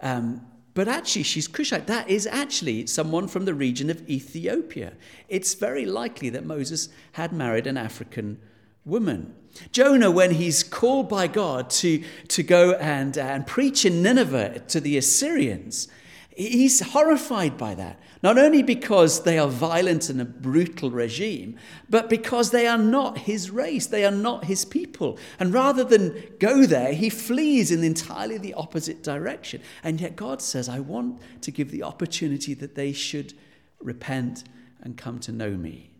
Um, 0.00 0.46
but 0.72 0.88
actually, 0.88 1.24
she's 1.24 1.48
Cushite. 1.48 1.86
That 1.88 2.08
is 2.08 2.26
actually 2.26 2.86
someone 2.86 3.28
from 3.28 3.44
the 3.44 3.54
region 3.54 3.90
of 3.90 4.08
Ethiopia. 4.08 4.92
It's 5.28 5.54
very 5.54 5.84
likely 5.84 6.30
that 6.30 6.46
Moses 6.46 6.90
had 7.12 7.32
married 7.32 7.66
an 7.66 7.76
African 7.76 8.38
woman. 8.86 9.34
Jonah, 9.72 10.10
when 10.10 10.32
he's 10.32 10.62
called 10.62 11.08
by 11.08 11.26
God 11.26 11.68
to, 11.70 12.02
to 12.28 12.42
go 12.42 12.72
and, 12.72 13.18
uh, 13.18 13.22
and 13.22 13.46
preach 13.46 13.84
in 13.84 14.02
Nineveh 14.02 14.60
to 14.68 14.80
the 14.80 14.96
Assyrians, 14.96 15.88
he's 16.36 16.80
horrified 16.92 17.58
by 17.58 17.74
that. 17.74 18.00
Not 18.22 18.38
only 18.38 18.62
because 18.62 19.22
they 19.22 19.38
are 19.38 19.48
violent 19.48 20.08
and 20.08 20.20
a 20.20 20.24
brutal 20.24 20.90
regime, 20.90 21.58
but 21.88 22.08
because 22.08 22.50
they 22.50 22.66
are 22.66 22.78
not 22.78 23.18
his 23.18 23.50
race, 23.50 23.86
they 23.86 24.04
are 24.04 24.10
not 24.10 24.44
his 24.44 24.64
people. 24.64 25.18
And 25.38 25.52
rather 25.52 25.84
than 25.84 26.22
go 26.38 26.66
there, 26.66 26.92
he 26.92 27.10
flees 27.10 27.70
in 27.70 27.84
entirely 27.84 28.38
the 28.38 28.54
opposite 28.54 29.02
direction. 29.02 29.62
And 29.84 30.00
yet 30.00 30.16
God 30.16 30.42
says, 30.42 30.68
I 30.68 30.80
want 30.80 31.20
to 31.42 31.50
give 31.50 31.70
the 31.70 31.82
opportunity 31.82 32.54
that 32.54 32.74
they 32.74 32.92
should 32.92 33.34
repent 33.80 34.44
and 34.82 34.96
come 34.96 35.18
to 35.20 35.32
know 35.32 35.50
me. 35.50 35.90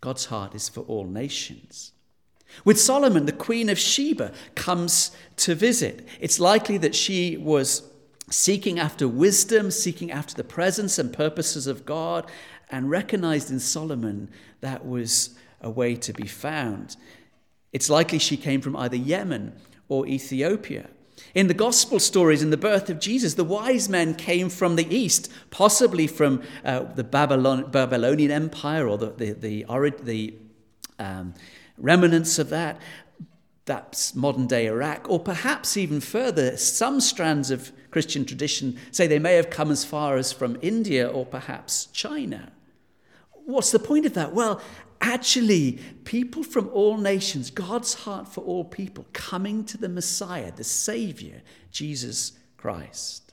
God's 0.00 0.26
heart 0.26 0.54
is 0.54 0.68
for 0.68 0.80
all 0.82 1.06
nations. 1.06 1.92
With 2.64 2.80
Solomon, 2.80 3.26
the 3.26 3.32
Queen 3.32 3.68
of 3.68 3.78
Sheba 3.78 4.32
comes 4.54 5.10
to 5.36 5.54
visit. 5.54 6.06
It's 6.20 6.40
likely 6.40 6.78
that 6.78 6.94
she 6.94 7.36
was 7.36 7.82
seeking 8.30 8.78
after 8.78 9.08
wisdom, 9.08 9.70
seeking 9.70 10.10
after 10.10 10.34
the 10.34 10.44
presence 10.44 10.98
and 10.98 11.12
purposes 11.12 11.66
of 11.66 11.84
God, 11.84 12.30
and 12.70 12.90
recognized 12.90 13.50
in 13.50 13.58
Solomon 13.58 14.30
that 14.60 14.86
was 14.86 15.36
a 15.60 15.70
way 15.70 15.96
to 15.96 16.12
be 16.12 16.26
found. 16.26 16.96
It's 17.72 17.90
likely 17.90 18.18
she 18.18 18.36
came 18.36 18.60
from 18.60 18.76
either 18.76 18.96
Yemen 18.96 19.54
or 19.88 20.06
Ethiopia. 20.06 20.88
In 21.34 21.46
the 21.46 21.54
gospel 21.54 22.00
stories, 22.00 22.42
in 22.42 22.50
the 22.50 22.56
birth 22.56 22.90
of 22.90 22.98
Jesus, 22.98 23.34
the 23.34 23.44
wise 23.44 23.88
men 23.88 24.14
came 24.14 24.48
from 24.48 24.76
the 24.76 24.94
east, 24.94 25.30
possibly 25.50 26.06
from 26.06 26.42
uh, 26.64 26.80
the 26.80 27.04
Babylon, 27.04 27.70
Babylonian 27.70 28.30
Empire 28.30 28.88
or 28.88 28.98
the, 28.98 29.10
the, 29.10 29.32
the, 29.32 29.94
the 30.02 30.34
um, 30.98 31.34
remnants 31.80 32.38
of 32.38 32.50
that. 32.50 32.80
That's 33.64 34.14
modern 34.14 34.46
day 34.46 34.66
Iraq, 34.66 35.08
or 35.08 35.20
perhaps 35.20 35.76
even 35.76 36.00
further, 36.00 36.56
some 36.56 37.00
strands 37.00 37.50
of 37.50 37.72
Christian 37.90 38.24
tradition 38.24 38.78
say 38.90 39.06
they 39.06 39.18
may 39.18 39.34
have 39.34 39.50
come 39.50 39.70
as 39.70 39.84
far 39.84 40.16
as 40.16 40.32
from 40.32 40.58
India 40.62 41.08
or 41.08 41.26
perhaps 41.26 41.86
China. 41.86 42.52
What's 43.44 43.72
the 43.72 43.78
point 43.78 44.06
of 44.06 44.14
that? 44.14 44.32
Well, 44.32 44.60
actually, 45.00 45.78
people 46.04 46.42
from 46.42 46.68
all 46.68 46.96
nations, 46.96 47.50
God's 47.50 47.94
heart 47.94 48.28
for 48.28 48.42
all 48.42 48.64
people, 48.64 49.06
coming 49.12 49.64
to 49.66 49.78
the 49.78 49.88
Messiah, 49.88 50.52
the 50.52 50.64
Savior, 50.64 51.42
Jesus 51.70 52.32
Christ. 52.56 53.32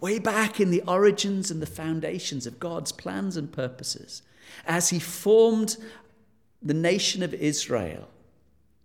Way 0.00 0.18
back 0.18 0.58
in 0.58 0.70
the 0.70 0.82
origins 0.88 1.50
and 1.50 1.62
the 1.62 1.66
foundations 1.66 2.46
of 2.46 2.58
God's 2.58 2.90
plans 2.90 3.36
and 3.36 3.52
purposes, 3.52 4.22
as 4.66 4.90
He 4.90 4.98
formed 4.98 5.76
the 6.62 6.74
nation 6.74 7.22
of 7.22 7.34
Israel 7.34 8.08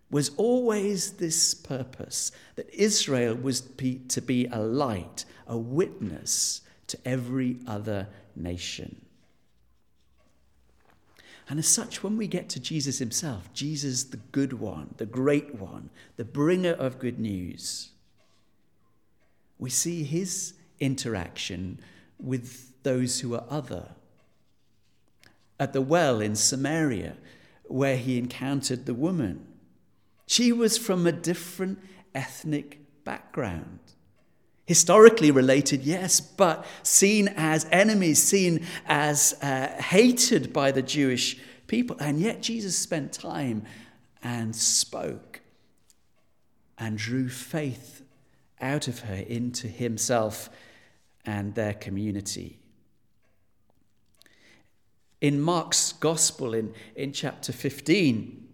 was 0.09 0.31
always 0.37 1.13
this 1.13 1.53
purpose 1.53 2.31
that 2.55 2.73
Israel 2.73 3.35
was 3.35 3.61
to 3.61 4.21
be 4.21 4.47
a 4.51 4.59
light, 4.59 5.25
a 5.47 5.57
witness 5.57 6.61
to 6.87 6.97
every 7.05 7.57
other 7.67 8.07
nation. 8.35 9.01
And 11.49 11.59
as 11.59 11.67
such, 11.67 12.03
when 12.03 12.17
we 12.17 12.27
get 12.27 12.49
to 12.49 12.59
Jesus 12.59 12.99
himself, 12.99 13.53
Jesus, 13.53 14.05
the 14.05 14.17
good 14.17 14.53
one, 14.53 14.95
the 14.97 15.05
great 15.05 15.55
one, 15.55 15.89
the 16.17 16.25
bringer 16.25 16.73
of 16.73 16.99
good 16.99 17.19
news, 17.19 17.89
we 19.57 19.69
see 19.69 20.03
his 20.03 20.53
interaction 20.79 21.79
with 22.19 22.71
those 22.83 23.21
who 23.21 23.33
are 23.33 23.45
other. 23.49 23.89
At 25.59 25.73
the 25.73 25.81
well 25.81 26.19
in 26.19 26.35
Samaria, 26.35 27.15
where 27.69 27.97
he 27.97 28.17
encountered 28.17 28.85
the 28.85 28.93
woman. 28.93 29.45
She 30.25 30.51
was 30.51 30.77
from 30.77 31.07
a 31.07 31.11
different 31.11 31.79
ethnic 32.13 32.79
background. 33.03 33.79
Historically 34.65 35.31
related, 35.31 35.83
yes, 35.83 36.19
but 36.19 36.65
seen 36.83 37.29
as 37.37 37.65
enemies, 37.71 38.21
seen 38.21 38.65
as 38.85 39.33
uh, 39.41 39.67
hated 39.81 40.51
by 40.51 40.71
the 40.71 40.81
Jewish 40.81 41.37
people. 41.67 41.95
And 41.99 42.19
yet 42.19 42.41
Jesus 42.41 42.77
spent 42.77 43.13
time 43.13 43.63
and 44.21 44.53
spoke 44.53 45.39
and 46.77 46.97
drew 46.97 47.29
faith 47.29 48.03
out 48.59 48.87
of 48.89 48.99
her 48.99 49.15
into 49.15 49.67
himself 49.67 50.49
and 51.25 51.55
their 51.55 51.73
community 51.73 52.59
in 55.21 55.41
Mark's 55.41 55.93
gospel 55.93 56.53
in, 56.53 56.73
in 56.95 57.11
chapter 57.11 57.51
15, 57.51 58.47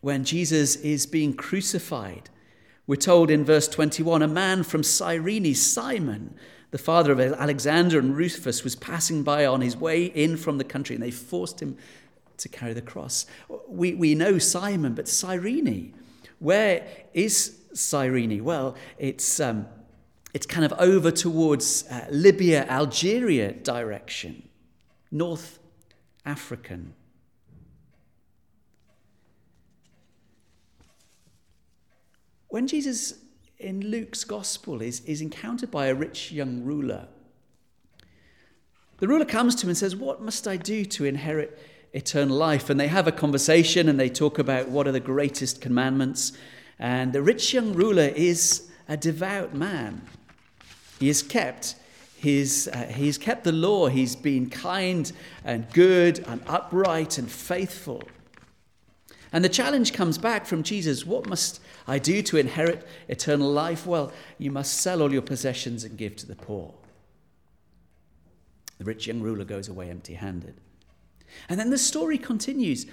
when 0.00 0.24
Jesus 0.24 0.76
is 0.76 1.06
being 1.06 1.34
crucified, 1.34 2.30
we're 2.86 2.96
told 2.96 3.30
in 3.30 3.44
verse 3.44 3.68
21 3.68 4.22
a 4.22 4.28
man 4.28 4.62
from 4.62 4.82
Cyrene, 4.82 5.54
Simon, 5.54 6.34
the 6.70 6.78
father 6.78 7.12
of 7.12 7.20
Alexander 7.20 7.98
and 7.98 8.16
Rufus, 8.16 8.64
was 8.64 8.76
passing 8.76 9.22
by 9.22 9.46
on 9.46 9.60
his 9.60 9.76
way 9.76 10.04
in 10.04 10.36
from 10.36 10.58
the 10.58 10.64
country, 10.64 10.94
and 10.94 11.02
they 11.02 11.10
forced 11.10 11.60
him 11.60 11.76
to 12.36 12.48
carry 12.48 12.72
the 12.72 12.82
cross. 12.82 13.26
We, 13.66 13.94
we 13.94 14.14
know 14.14 14.38
Simon, 14.38 14.94
but 14.94 15.08
Cyrene, 15.08 15.94
where 16.38 16.86
is 17.14 17.58
Cyrene? 17.72 18.44
Well, 18.44 18.76
it's, 18.98 19.40
um, 19.40 19.66
it's 20.34 20.46
kind 20.46 20.64
of 20.64 20.72
over 20.78 21.10
towards 21.10 21.86
uh, 21.88 22.06
Libya, 22.10 22.66
Algeria 22.68 23.52
direction, 23.52 24.48
north 25.10 25.58
African. 26.28 26.94
When 32.48 32.66
Jesus 32.66 33.14
in 33.58 33.80
Luke's 33.90 34.24
gospel 34.24 34.82
is, 34.82 35.00
is 35.00 35.20
encountered 35.20 35.70
by 35.70 35.86
a 35.86 35.94
rich 35.94 36.30
young 36.30 36.62
ruler, 36.64 37.08
the 38.98 39.08
ruler 39.08 39.24
comes 39.24 39.54
to 39.56 39.62
him 39.62 39.70
and 39.70 39.78
says, 39.78 39.96
What 39.96 40.20
must 40.20 40.46
I 40.46 40.56
do 40.56 40.84
to 40.84 41.06
inherit 41.06 41.58
eternal 41.94 42.36
life? 42.36 42.68
And 42.68 42.78
they 42.78 42.88
have 42.88 43.06
a 43.06 43.12
conversation 43.12 43.88
and 43.88 43.98
they 43.98 44.10
talk 44.10 44.38
about 44.38 44.68
what 44.68 44.86
are 44.86 44.92
the 44.92 45.00
greatest 45.00 45.62
commandments. 45.62 46.32
And 46.78 47.12
the 47.12 47.22
rich 47.22 47.54
young 47.54 47.72
ruler 47.72 48.12
is 48.14 48.68
a 48.86 48.96
devout 48.96 49.54
man. 49.54 50.02
He 51.00 51.06
has 51.08 51.22
kept 51.22 51.76
He's, 52.20 52.66
uh, 52.66 52.90
he's 52.92 53.16
kept 53.16 53.44
the 53.44 53.52
law. 53.52 53.86
He's 53.86 54.16
been 54.16 54.50
kind 54.50 55.10
and 55.44 55.70
good 55.72 56.18
and 56.26 56.42
upright 56.48 57.16
and 57.16 57.30
faithful. 57.30 58.02
And 59.32 59.44
the 59.44 59.48
challenge 59.48 59.92
comes 59.92 60.18
back 60.18 60.44
from 60.44 60.64
Jesus 60.64 61.06
What 61.06 61.28
must 61.28 61.60
I 61.86 62.00
do 62.00 62.20
to 62.22 62.36
inherit 62.36 62.86
eternal 63.06 63.50
life? 63.52 63.86
Well, 63.86 64.12
you 64.36 64.50
must 64.50 64.80
sell 64.80 65.00
all 65.00 65.12
your 65.12 65.22
possessions 65.22 65.84
and 65.84 65.96
give 65.96 66.16
to 66.16 66.26
the 66.26 66.34
poor. 66.34 66.74
The 68.78 68.84
rich 68.84 69.06
young 69.06 69.20
ruler 69.20 69.44
goes 69.44 69.68
away 69.68 69.88
empty 69.88 70.14
handed. 70.14 70.54
And 71.48 71.60
then 71.60 71.70
the 71.70 71.78
story 71.78 72.18
continues 72.18 72.86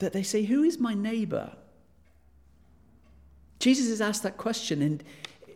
that 0.00 0.12
they 0.12 0.24
say, 0.24 0.44
Who 0.44 0.64
is 0.64 0.80
my 0.80 0.94
neighbor? 0.94 1.52
Jesus 3.60 3.88
has 3.88 4.00
asked 4.00 4.24
that 4.24 4.36
question, 4.36 4.82
and 4.82 5.02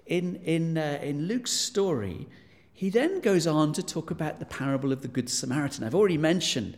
in, 0.08 0.36
in, 0.36 0.78
uh, 0.78 0.98
in 1.02 1.28
Luke's 1.28 1.52
story, 1.52 2.26
he 2.72 2.90
then 2.90 3.20
goes 3.20 3.46
on 3.46 3.72
to 3.74 3.82
talk 3.82 4.10
about 4.10 4.38
the 4.38 4.46
parable 4.46 4.92
of 4.92 5.02
the 5.02 5.08
Good 5.08 5.28
Samaritan. 5.28 5.84
I've 5.84 5.94
already 5.94 6.18
mentioned 6.18 6.76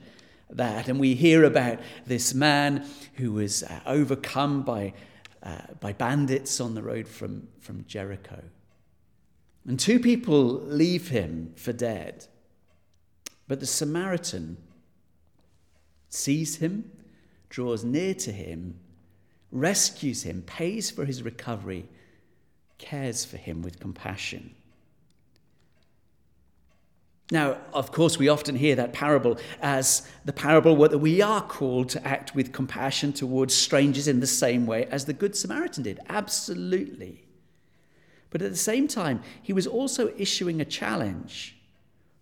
that, 0.51 0.89
and 0.89 0.99
we 0.99 1.15
hear 1.15 1.45
about 1.45 1.79
this 2.07 2.35
man 2.35 2.87
who 3.15 3.33
was 3.33 3.63
uh, 3.63 3.81
overcome 3.87 4.63
by, 4.63 4.95
uh, 5.43 5.59
by 5.79 5.93
bandits 5.93 6.61
on 6.61 6.75
the 6.75 6.83
road 6.83 7.07
from, 7.07 7.49
from 7.61 7.85
Jericho. 7.87 8.43
And 9.67 9.79
two 9.79 10.01
people 10.01 10.61
leave 10.65 11.09
him 11.09 11.53
for 11.55 11.73
dead. 11.73 12.27
But 13.47 13.61
the 13.61 13.67
Samaritan 13.67 14.57
sees 16.09 16.57
him, 16.57 16.91
draws 17.49 17.85
near 17.85 18.15
to 18.15 18.33
him, 18.33 18.81
rescues 19.53 20.23
him, 20.23 20.43
pays 20.43 20.91
for 20.91 21.05
his 21.05 21.23
recovery, 21.23 21.89
cares 22.81 23.25
for 23.25 23.37
him 23.37 23.63
with 23.63 23.79
compassion. 23.79 24.55
Now, 27.31 27.59
of 27.73 27.93
course, 27.93 28.19
we 28.19 28.29
often 28.29 28.57
hear 28.57 28.75
that 28.75 28.93
parable 28.93 29.39
as 29.63 30.09
the 30.25 30.33
parable 30.33 30.75
where 30.75 30.99
we 30.99 31.23
are 31.23 31.43
called 31.43 31.89
to 31.91 32.05
act 32.05 32.35
with 32.35 32.53
compassion 32.53 33.13
towards 33.13 33.55
strangers 33.55 34.09
in 34.09 34.19
the 34.19 34.27
same 34.27 34.67
way 34.67 34.87
as 34.87 35.05
the 35.05 35.13
Good 35.13 35.37
Samaritan 35.37 35.85
did. 35.85 36.01
Absolutely. 36.09 37.23
But 38.31 38.43
at 38.43 38.51
the 38.51 38.57
same 38.57 38.89
time, 38.89 39.23
he 39.41 39.53
was 39.53 39.67
also 39.67 40.13
issuing 40.17 40.61
a 40.61 40.65
challenge, 40.65 41.57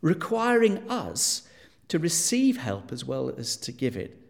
requiring 0.03 0.79
us 0.91 1.49
to 1.88 1.99
receive 1.99 2.59
help 2.59 2.93
as 2.93 3.05
well 3.05 3.31
as 3.31 3.57
to 3.57 3.73
give 3.73 3.97
it, 3.97 4.21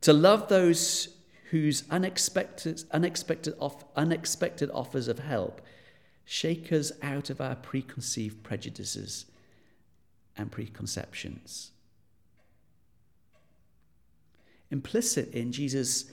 to 0.00 0.12
love 0.12 0.48
those 0.48 1.13
whose 1.54 1.84
unexpected, 1.88 2.82
unexpected, 2.90 3.54
off, 3.60 3.84
unexpected 3.94 4.68
offers 4.74 5.06
of 5.06 5.20
help 5.20 5.60
shake 6.24 6.72
us 6.72 6.90
out 7.00 7.30
of 7.30 7.40
our 7.40 7.54
preconceived 7.54 8.42
prejudices 8.42 9.26
and 10.36 10.50
preconceptions. 10.50 11.70
Implicit 14.72 15.32
in 15.32 15.52
Jesus' 15.52 16.06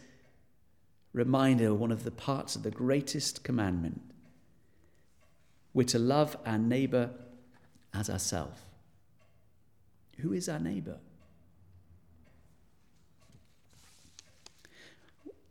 reminder, 1.12 1.74
one 1.74 1.92
of 1.92 2.04
the 2.04 2.12
parts 2.12 2.56
of 2.56 2.62
the 2.62 2.70
greatest 2.70 3.44
commandment, 3.44 4.00
we're 5.74 5.88
to 5.88 5.98
love 5.98 6.38
our 6.46 6.60
neighbor 6.60 7.10
as 7.96 8.12
ourselves. 8.12 8.62
Who 10.20 10.34
is 10.34 10.48
our 10.48 10.60
neighbor? 10.60 11.00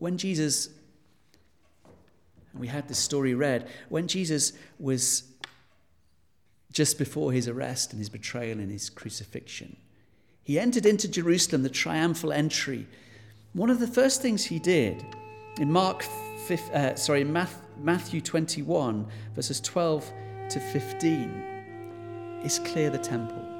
When 0.00 0.18
Jesus, 0.18 0.70
and 2.52 2.60
we 2.60 2.66
had 2.66 2.88
this 2.88 2.98
story 2.98 3.34
read, 3.34 3.68
when 3.90 4.08
Jesus 4.08 4.54
was 4.78 5.22
just 6.72 6.98
before 6.98 7.32
his 7.32 7.46
arrest 7.46 7.92
and 7.92 7.98
his 7.98 8.08
betrayal 8.08 8.58
and 8.58 8.70
his 8.70 8.90
crucifixion. 8.90 9.76
He 10.42 10.58
entered 10.58 10.86
into 10.86 11.06
Jerusalem, 11.06 11.62
the 11.62 11.68
triumphal 11.68 12.32
entry. 12.32 12.86
One 13.52 13.70
of 13.70 13.78
the 13.78 13.86
first 13.86 14.22
things 14.22 14.44
he 14.44 14.58
did 14.58 15.04
in 15.58 15.70
Mark, 15.70 16.02
5, 16.48 16.60
uh, 16.70 16.94
sorry, 16.94 17.24
Matthew 17.24 18.20
21, 18.22 19.06
verses 19.34 19.60
12 19.60 20.12
to 20.48 20.60
15, 20.60 22.40
is 22.42 22.58
clear 22.60 22.88
the 22.88 22.98
temple. 22.98 23.59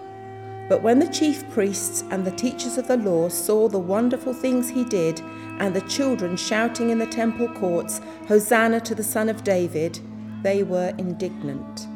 But 0.69 0.81
when 0.81 0.99
the 0.99 1.07
chief 1.09 1.49
priests 1.49 2.03
and 2.11 2.25
the 2.25 2.31
teachers 2.31 2.77
of 2.77 2.87
the 2.87 2.97
law 2.97 3.29
saw 3.29 3.67
the 3.67 3.79
wonderful 3.79 4.33
things 4.33 4.69
he 4.69 4.83
did, 4.85 5.21
and 5.59 5.75
the 5.75 5.81
children 5.81 6.37
shouting 6.37 6.89
in 6.89 6.97
the 6.97 7.05
temple 7.05 7.49
courts, 7.49 8.01
Hosanna 8.27 8.79
to 8.81 8.95
the 8.95 9.03
Son 9.03 9.29
of 9.29 9.43
David, 9.43 9.99
they 10.43 10.63
were 10.63 10.93
indignant. 10.97 11.87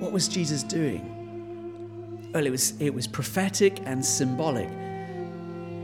What 0.00 0.12
was 0.12 0.28
Jesus 0.28 0.62
doing? 0.62 2.30
Well, 2.32 2.46
it 2.46 2.50
was, 2.50 2.74
it 2.80 2.94
was 2.94 3.06
prophetic 3.06 3.80
and 3.84 4.04
symbolic. 4.04 4.68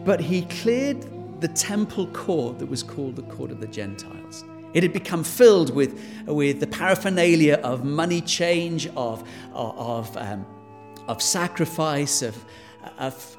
But 0.05 0.21
he 0.21 0.43
cleared 0.43 1.07
the 1.41 1.49
temple 1.49 2.07
court 2.09 2.59
that 2.59 2.67
was 2.67 2.83
called 2.83 3.17
the 3.17 3.23
court 3.23 3.51
of 3.51 3.61
the 3.61 3.67
Gentiles. 3.67 4.45
It 4.75 4.83
had 4.83 4.93
become 4.93 5.25
filled 5.25 5.75
with, 5.75 6.01
with 6.27 6.61
the 6.61 6.67
paraphernalia 6.67 7.55
of 7.63 7.85
money 7.85 8.21
change, 8.21 8.87
of, 8.89 9.29
of, 9.53 10.17
um, 10.17 10.47
of 11.07 11.23
sacrifice, 11.23 12.23
of, 12.23 12.45
of, 12.99 13.37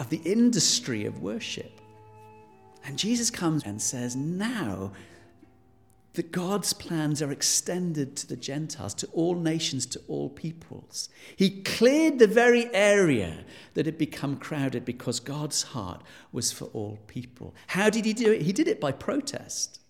of 0.00 0.08
the 0.10 0.20
industry 0.24 1.04
of 1.04 1.20
worship. 1.20 1.80
And 2.84 2.98
Jesus 2.98 3.30
comes 3.30 3.62
and 3.64 3.80
says, 3.80 4.16
Now 4.16 4.92
that 6.14 6.30
God's 6.30 6.72
plans 6.72 7.20
are 7.22 7.32
extended 7.32 8.16
to 8.16 8.26
the 8.26 8.36
Gentiles, 8.36 8.94
to 8.94 9.06
all 9.08 9.34
nations, 9.34 9.84
to 9.86 10.00
all 10.06 10.28
peoples. 10.28 11.08
He 11.34 11.62
cleared 11.62 12.18
the 12.18 12.28
very 12.28 12.72
area 12.72 13.44
that 13.74 13.86
had 13.86 13.98
become 13.98 14.36
crowded 14.36 14.84
because 14.84 15.18
God's 15.18 15.62
heart 15.62 16.02
was 16.30 16.52
for 16.52 16.66
all 16.66 16.98
people. 17.08 17.54
How 17.66 17.90
did 17.90 18.04
he 18.04 18.12
do 18.12 18.32
it? 18.32 18.42
He 18.42 18.52
did 18.52 18.68
it 18.68 18.80
by 18.80 18.92
protest. 18.92 19.80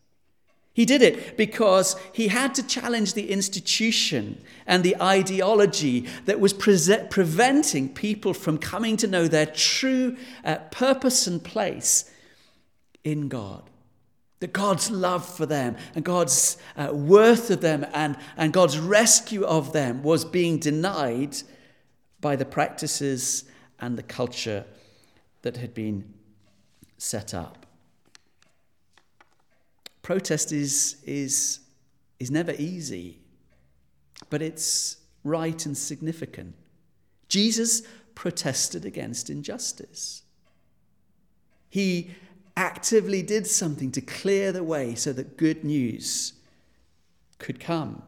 He 0.74 0.84
did 0.84 1.02
it 1.02 1.36
because 1.36 1.96
he 2.12 2.28
had 2.28 2.54
to 2.56 2.66
challenge 2.66 3.14
the 3.14 3.30
institution 3.30 4.42
and 4.66 4.82
the 4.82 5.00
ideology 5.00 6.08
that 6.26 6.40
was 6.40 6.52
pre- 6.52 7.06
preventing 7.10 7.94
people 7.94 8.34
from 8.34 8.58
coming 8.58 8.96
to 8.98 9.06
know 9.06 9.28
their 9.28 9.46
true 9.46 10.16
uh, 10.44 10.56
purpose 10.72 11.28
and 11.28 11.42
place 11.42 12.10
in 13.04 13.28
God 13.28 13.70
that 14.40 14.52
God's 14.52 14.90
love 14.90 15.26
for 15.26 15.46
them 15.46 15.74
and 15.94 16.04
God's 16.04 16.58
uh, 16.76 16.90
worth 16.92 17.50
of 17.50 17.62
them 17.62 17.86
and, 17.94 18.14
and 18.36 18.52
God's 18.52 18.78
rescue 18.78 19.42
of 19.42 19.72
them 19.72 20.02
was 20.02 20.24
being 20.24 20.58
denied 20.58 21.34
by 22.20 22.36
the 22.36 22.44
practices 22.44 23.44
and 23.80 23.96
the 23.96 24.02
culture 24.02 24.66
that 25.40 25.56
had 25.56 25.72
been 25.72 26.12
set 26.98 27.32
up. 27.32 27.63
Protest 30.04 30.52
is, 30.52 30.98
is, 31.06 31.60
is 32.20 32.30
never 32.30 32.52
easy, 32.58 33.20
but 34.28 34.42
it's 34.42 34.98
right 35.24 35.64
and 35.64 35.74
significant. 35.74 36.54
Jesus 37.26 37.82
protested 38.14 38.84
against 38.84 39.30
injustice. 39.30 40.22
He 41.70 42.10
actively 42.54 43.22
did 43.22 43.46
something 43.46 43.90
to 43.92 44.02
clear 44.02 44.52
the 44.52 44.62
way 44.62 44.94
so 44.94 45.10
that 45.14 45.38
good 45.38 45.64
news 45.64 46.34
could 47.38 47.58
come. 47.58 48.02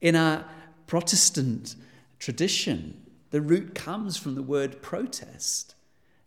In 0.00 0.14
our 0.14 0.44
Protestant 0.86 1.74
tradition, 2.20 3.04
the 3.30 3.40
root 3.40 3.74
comes 3.74 4.16
from 4.16 4.36
the 4.36 4.42
word 4.42 4.82
protest 4.82 5.75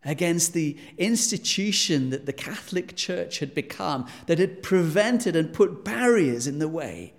against 0.06 0.54
the 0.54 0.78
institution 0.98 2.10
that 2.10 2.26
the 2.26 2.34
Catholic 2.34 2.96
Church 2.96 3.40
had 3.40 3.54
become, 3.54 4.08
that 4.28 4.40
had 4.40 4.64
prevented 4.64 5.36
and 5.36 5.54
put 5.54 5.84
barriers 5.84 6.48
in 6.48 6.60
the 6.60 6.70
way 6.70 7.14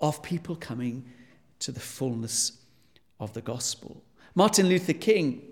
of 0.00 0.22
people 0.22 0.54
coming 0.54 1.06
to 1.60 1.72
the 1.72 1.80
fullness 1.80 2.52
of 3.18 3.32
the 3.32 3.40
gospel. 3.40 4.02
Martin 4.34 4.68
Luther 4.68 4.92
King 4.92 5.42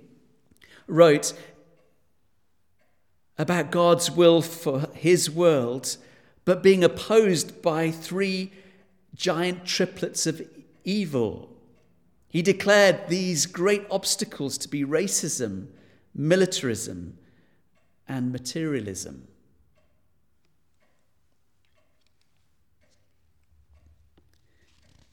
wrote 0.87 1.33
about 3.39 3.71
God's 3.71 4.11
will 4.11 4.41
for 4.43 4.89
his 4.95 5.31
world, 5.31 5.97
but 6.45 6.63
being 6.63 6.85
opposed 6.85 7.61
by 7.63 7.91
three 7.91 8.53
giant 9.15 9.65
triplets 9.65 10.27
of 10.27 10.43
evil. 10.85 11.51
He 12.29 12.43
declared 12.43 13.09
these 13.09 13.47
great 13.47 13.85
obstacles 13.91 14.59
to 14.59 14.69
be 14.69 14.85
racism, 14.85 15.69
militarism, 16.17 17.19
and 18.09 18.33
materialism. 18.33 19.29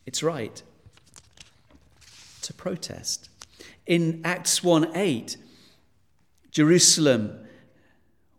It's 0.05 0.23
right 0.23 0.61
to 2.41 2.53
protest. 2.53 3.29
In 3.85 4.21
Acts 4.23 4.63
1 4.63 4.95
8, 4.95 5.37
Jerusalem 6.51 7.39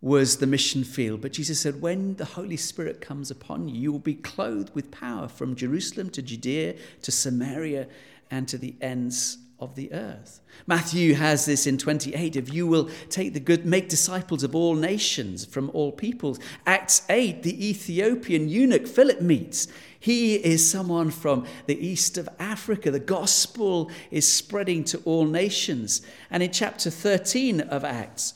was 0.00 0.36
the 0.36 0.46
mission 0.46 0.84
field. 0.84 1.20
But 1.20 1.32
Jesus 1.32 1.60
said, 1.60 1.80
When 1.80 2.14
the 2.16 2.24
Holy 2.24 2.56
Spirit 2.56 3.00
comes 3.00 3.30
upon 3.30 3.68
you, 3.68 3.74
you 3.74 3.92
will 3.92 3.98
be 3.98 4.14
clothed 4.14 4.74
with 4.74 4.90
power 4.90 5.28
from 5.28 5.56
Jerusalem 5.56 6.10
to 6.10 6.22
Judea 6.22 6.76
to 7.02 7.10
Samaria 7.10 7.88
and 8.30 8.46
to 8.48 8.58
the 8.58 8.74
ends 8.80 9.38
of 9.64 9.74
the 9.74 9.92
earth. 9.92 10.40
Matthew 10.66 11.14
has 11.14 11.46
this 11.46 11.66
in 11.66 11.78
28 11.78 12.36
if 12.36 12.52
you 12.52 12.66
will 12.66 12.88
take 13.08 13.32
the 13.32 13.40
good 13.40 13.66
make 13.66 13.88
disciples 13.88 14.44
of 14.44 14.54
all 14.54 14.74
nations 14.74 15.44
from 15.44 15.70
all 15.74 15.90
peoples. 15.90 16.38
Acts 16.66 17.02
8 17.08 17.42
the 17.42 17.68
Ethiopian 17.68 18.48
eunuch 18.48 18.86
Philip 18.86 19.20
meets. 19.20 19.66
He 19.98 20.34
is 20.36 20.68
someone 20.68 21.10
from 21.10 21.46
the 21.66 21.84
east 21.84 22.18
of 22.18 22.28
Africa. 22.38 22.90
The 22.90 23.00
gospel 23.00 23.90
is 24.10 24.30
spreading 24.30 24.84
to 24.84 24.98
all 25.04 25.24
nations. 25.24 26.02
And 26.30 26.42
in 26.42 26.52
chapter 26.52 26.90
13 26.90 27.62
of 27.62 27.84
Acts 27.84 28.34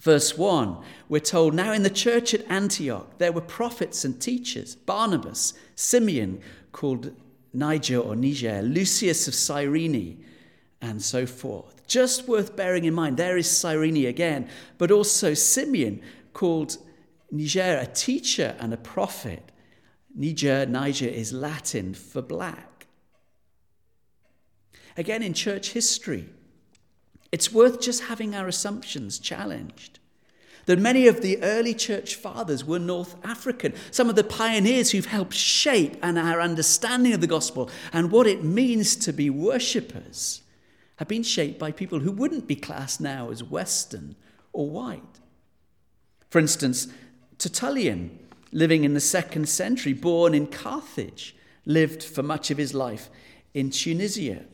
Verse 0.00 0.38
1, 0.38 0.78
we're 1.10 1.20
told, 1.20 1.52
Now 1.52 1.72
in 1.72 1.82
the 1.82 1.90
church 1.90 2.32
at 2.32 2.50
Antioch 2.50 3.18
there 3.18 3.32
were 3.32 3.42
prophets 3.42 4.02
and 4.02 4.18
teachers 4.18 4.74
Barnabas, 4.74 5.52
Simeon, 5.74 6.40
called 6.72 7.14
Niger 7.52 7.98
or 7.98 8.16
Niger, 8.16 8.62
Lucius 8.62 9.28
of 9.28 9.34
Cyrene, 9.34 10.24
and 10.80 11.02
so 11.02 11.26
forth. 11.26 11.86
Just 11.86 12.26
worth 12.28 12.56
bearing 12.56 12.84
in 12.84 12.94
mind, 12.94 13.16
there 13.16 13.36
is 13.36 13.50
Cyrene 13.50 14.06
again, 14.06 14.48
but 14.78 14.90
also 14.90 15.34
Simeon, 15.34 16.00
called 16.32 16.78
Niger, 17.30 17.78
a 17.80 17.86
teacher 17.86 18.56
and 18.58 18.72
a 18.72 18.78
prophet. 18.78 19.52
Niger, 20.14 20.66
Niger 20.66 21.06
is 21.06 21.32
Latin 21.32 21.94
for 21.94 22.22
black. 22.22 22.86
Again, 24.96 25.22
in 25.22 25.34
church 25.34 25.72
history, 25.72 26.28
it's 27.32 27.52
worth 27.52 27.80
just 27.80 28.04
having 28.04 28.34
our 28.34 28.48
assumptions 28.48 29.18
challenged. 29.18 29.98
That 30.66 30.78
many 30.78 31.06
of 31.06 31.22
the 31.22 31.42
early 31.42 31.74
church 31.74 32.16
fathers 32.16 32.64
were 32.64 32.78
North 32.78 33.16
African, 33.24 33.72
some 33.90 34.10
of 34.10 34.16
the 34.16 34.24
pioneers 34.24 34.90
who've 34.90 35.06
helped 35.06 35.34
shape 35.34 35.96
and 36.02 36.18
our 36.18 36.40
understanding 36.40 37.12
of 37.12 37.20
the 37.20 37.26
gospel 37.26 37.70
and 37.92 38.10
what 38.10 38.26
it 38.26 38.44
means 38.44 38.94
to 38.96 39.12
be 39.12 39.30
worshippers 39.30 40.39
have 41.00 41.08
been 41.08 41.22
shaped 41.22 41.58
by 41.58 41.72
people 41.72 42.00
who 42.00 42.12
wouldn't 42.12 42.46
be 42.46 42.54
classed 42.54 43.00
now 43.00 43.30
as 43.30 43.42
Western 43.42 44.14
or 44.52 44.68
white. 44.68 45.18
For 46.28 46.38
instance, 46.38 46.88
Tertullian, 47.38 48.18
living 48.52 48.84
in 48.84 48.92
the 48.92 49.00
second 49.00 49.48
century, 49.48 49.94
born 49.94 50.34
in 50.34 50.46
Carthage, 50.46 51.34
lived 51.64 52.02
for 52.02 52.22
much 52.22 52.50
of 52.50 52.58
his 52.58 52.74
life 52.74 53.08
in 53.54 53.70
Tunisia. 53.70 54.44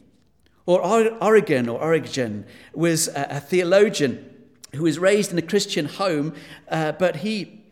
Or 0.67 0.81
Origen 1.21 1.69
or 1.69 1.81
Origen 1.81 2.47
was 2.73 3.09
a, 3.09 3.41
theologian 3.41 4.33
who 4.73 4.85
was 4.85 5.01
raised 5.01 5.33
in 5.33 5.39
a 5.39 5.43
Christian 5.43 5.87
home, 5.87 6.33
uh, 6.69 6.93
but 6.93 7.17
he, 7.17 7.65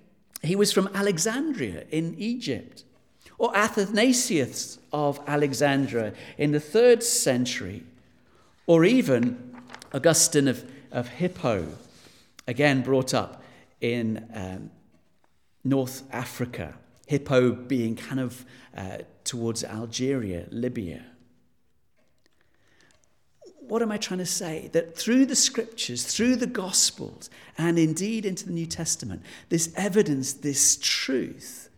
he 0.43 0.57
was 0.57 0.73
from 0.73 0.91
Alexandria 0.95 1.85
in 1.93 2.17
Egypt. 2.19 2.83
Or 3.39 3.57
Athanasius 3.57 4.81
of 4.93 5.21
Alexandria 5.29 6.13
in 6.39 6.51
the 6.51 6.59
third 6.59 7.05
century. 7.05 7.85
Or 8.67 8.85
even 8.85 9.55
Augustine 9.93 10.49
of, 10.49 10.65
of 10.91 11.09
Hippo, 11.09 11.69
again 12.47 12.83
brought 12.83 13.15
up 13.15 13.43
in 13.81 14.29
um, 14.35 14.71
North 15.63 16.03
Africa. 16.13 16.75
Hippo 17.07 17.53
being 17.53 17.97
kind 17.97 18.21
of 18.21 18.45
uh, 18.77 18.99
towards 19.25 19.63
Algeria, 19.63 20.47
Libya 20.51 21.05
what 23.69 23.83
am 23.83 23.91
I 23.91 23.97
trying 23.97 24.19
to 24.19 24.27
say? 24.27 24.69
That 24.73 24.97
through 24.97 25.27
the 25.27 25.37
scriptures, 25.37 26.05
through 26.05 26.37
the 26.37 26.47
gospels, 26.47 27.31
and 27.57 27.79
indeed 27.79 28.27
into 28.27 28.47
the 28.47 28.53
New 28.53 28.67
Testament, 28.67 29.23
this 29.49 29.73
evidence, 29.77 30.35
this 30.35 30.77
truth, 30.77 31.71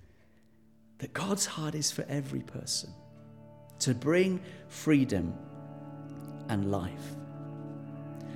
that 0.99 1.13
God's 1.13 1.47
heart 1.47 1.75
is 1.75 1.91
for 1.91 2.05
every 2.09 2.41
person 2.41 2.91
to 3.81 3.95
bring 3.95 4.41
freedom 4.69 5.35
and 6.49 6.71
life. 6.71 7.17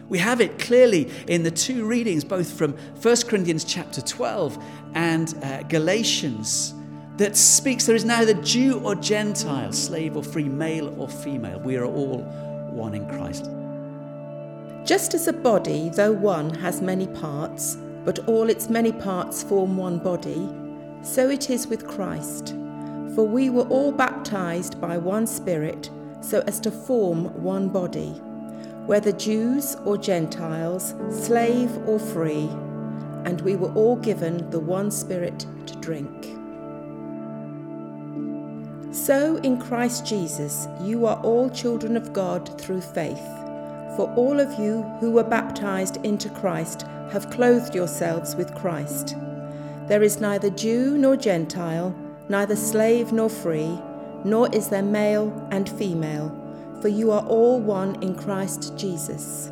We 0.08 0.18
have 0.18 0.40
it 0.40 0.58
clearly 0.58 1.08
in 1.28 1.44
the 1.44 1.52
two 1.52 1.86
readings, 1.86 2.24
both 2.24 2.52
from 2.52 2.72
1 3.00 3.16
Corinthians 3.28 3.62
chapter 3.62 4.00
12 4.00 4.58
and 4.94 5.34
uh, 5.42 5.62
Galatians, 5.62 6.74
that 7.16 7.36
speaks 7.36 7.86
there 7.86 7.94
is 7.94 8.04
neither 8.04 8.34
Jew 8.34 8.80
or 8.80 8.94
Gentile, 8.96 9.72
slave 9.72 10.16
or 10.16 10.24
free, 10.24 10.48
male 10.48 10.92
or 11.00 11.08
female. 11.08 11.60
We 11.60 11.76
are 11.76 11.84
all 11.84 12.22
one 12.72 12.94
in 12.94 13.06
Christ. 13.08 13.50
Just 14.84 15.14
as 15.14 15.28
a 15.28 15.32
body, 15.32 15.90
though 15.90 16.12
one, 16.12 16.54
has 16.54 16.80
many 16.80 17.06
parts, 17.06 17.76
but 18.04 18.18
all 18.26 18.48
its 18.48 18.68
many 18.68 18.92
parts 18.92 19.42
form 19.42 19.76
one 19.76 19.98
body, 19.98 20.48
so 21.02 21.28
it 21.28 21.50
is 21.50 21.66
with 21.66 21.86
Christ. 21.86 22.48
For 23.14 23.24
we 23.24 23.50
were 23.50 23.68
all 23.68 23.92
baptized 23.92 24.80
by 24.80 24.96
one 24.96 25.26
Spirit, 25.26 25.90
so 26.20 26.42
as 26.46 26.60
to 26.60 26.70
form 26.70 27.26
one 27.42 27.68
body, 27.68 28.10
whether 28.86 29.12
Jews 29.12 29.76
or 29.84 29.96
Gentiles, 29.96 30.94
slave 31.10 31.70
or 31.86 31.98
free, 31.98 32.48
and 33.24 33.40
we 33.42 33.56
were 33.56 33.72
all 33.74 33.96
given 33.96 34.48
the 34.50 34.60
one 34.60 34.90
Spirit 34.90 35.46
to 35.66 35.76
drink. 35.76 36.36
So 38.92 39.36
in 39.38 39.60
Christ 39.60 40.04
Jesus, 40.06 40.66
you 40.82 41.06
are 41.06 41.20
all 41.22 41.48
children 41.50 41.96
of 41.96 42.12
God 42.12 42.60
through 42.60 42.80
faith. 42.80 43.24
For 43.96 44.12
all 44.16 44.40
of 44.40 44.58
you 44.58 44.82
who 45.00 45.12
were 45.12 45.24
baptized 45.24 45.98
into 46.04 46.28
Christ 46.30 46.82
have 47.12 47.30
clothed 47.30 47.74
yourselves 47.74 48.34
with 48.34 48.54
Christ. 48.54 49.14
There 49.86 50.02
is 50.02 50.20
neither 50.20 50.50
Jew 50.50 50.96
nor 50.96 51.16
Gentile, 51.16 51.94
neither 52.28 52.56
slave 52.56 53.12
nor 53.12 53.28
free, 53.28 53.78
nor 54.24 54.54
is 54.54 54.68
there 54.68 54.82
male 54.82 55.48
and 55.50 55.68
female, 55.68 56.36
for 56.80 56.88
you 56.88 57.10
are 57.10 57.26
all 57.26 57.60
one 57.60 58.02
in 58.02 58.14
Christ 58.14 58.76
Jesus. 58.76 59.50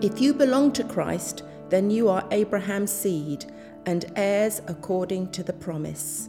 If 0.00 0.20
you 0.20 0.34
belong 0.34 0.72
to 0.72 0.84
Christ, 0.84 1.42
then 1.70 1.90
you 1.90 2.08
are 2.08 2.26
Abraham's 2.30 2.92
seed 2.92 3.46
and 3.86 4.04
heirs 4.16 4.60
according 4.66 5.30
to 5.32 5.42
the 5.42 5.52
promise. 5.52 6.28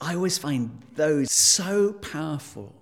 I 0.00 0.14
always 0.14 0.38
find 0.38 0.80
those 0.96 1.30
so 1.30 1.92
powerful 1.92 2.74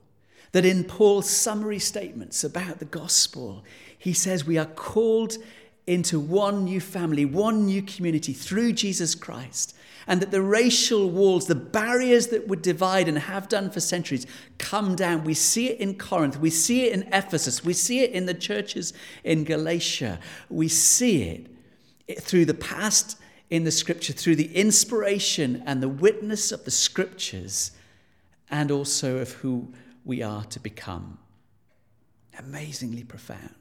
that 0.52 0.64
in 0.64 0.84
Paul's 0.84 1.28
summary 1.28 1.78
statements 1.78 2.44
about 2.44 2.78
the 2.78 2.84
gospel, 2.84 3.64
he 3.98 4.12
says 4.12 4.46
we 4.46 4.56
are 4.56 4.66
called 4.66 5.36
into 5.88 6.20
one 6.20 6.64
new 6.64 6.80
family, 6.80 7.24
one 7.24 7.64
new 7.64 7.80
community 7.82 8.34
through 8.34 8.72
Jesus 8.72 9.14
Christ. 9.14 9.74
And 10.06 10.20
that 10.22 10.30
the 10.30 10.42
racial 10.42 11.10
walls, 11.10 11.46
the 11.46 11.54
barriers 11.54 12.28
that 12.28 12.46
would 12.46 12.62
divide 12.62 13.08
and 13.08 13.18
have 13.18 13.48
done 13.48 13.70
for 13.70 13.80
centuries, 13.80 14.26
come 14.58 14.94
down. 14.94 15.24
We 15.24 15.34
see 15.34 15.70
it 15.70 15.80
in 15.80 15.96
Corinth, 15.96 16.38
we 16.38 16.50
see 16.50 16.86
it 16.86 16.92
in 16.92 17.02
Ephesus, 17.12 17.64
we 17.64 17.72
see 17.72 18.00
it 18.00 18.12
in 18.12 18.26
the 18.26 18.34
churches 18.34 18.92
in 19.24 19.44
Galatia, 19.44 20.18
we 20.48 20.68
see 20.68 21.46
it 22.06 22.22
through 22.22 22.46
the 22.46 22.54
past 22.54 23.18
in 23.50 23.64
the 23.64 23.70
scripture 23.70 24.12
through 24.12 24.36
the 24.36 24.54
inspiration 24.54 25.62
and 25.66 25.82
the 25.82 25.88
witness 25.88 26.52
of 26.52 26.64
the 26.64 26.70
scriptures 26.70 27.72
and 28.50 28.70
also 28.70 29.18
of 29.18 29.32
who 29.32 29.72
we 30.04 30.22
are 30.22 30.44
to 30.44 30.60
become. 30.60 31.18
Amazingly 32.38 33.04
profound. 33.04 33.54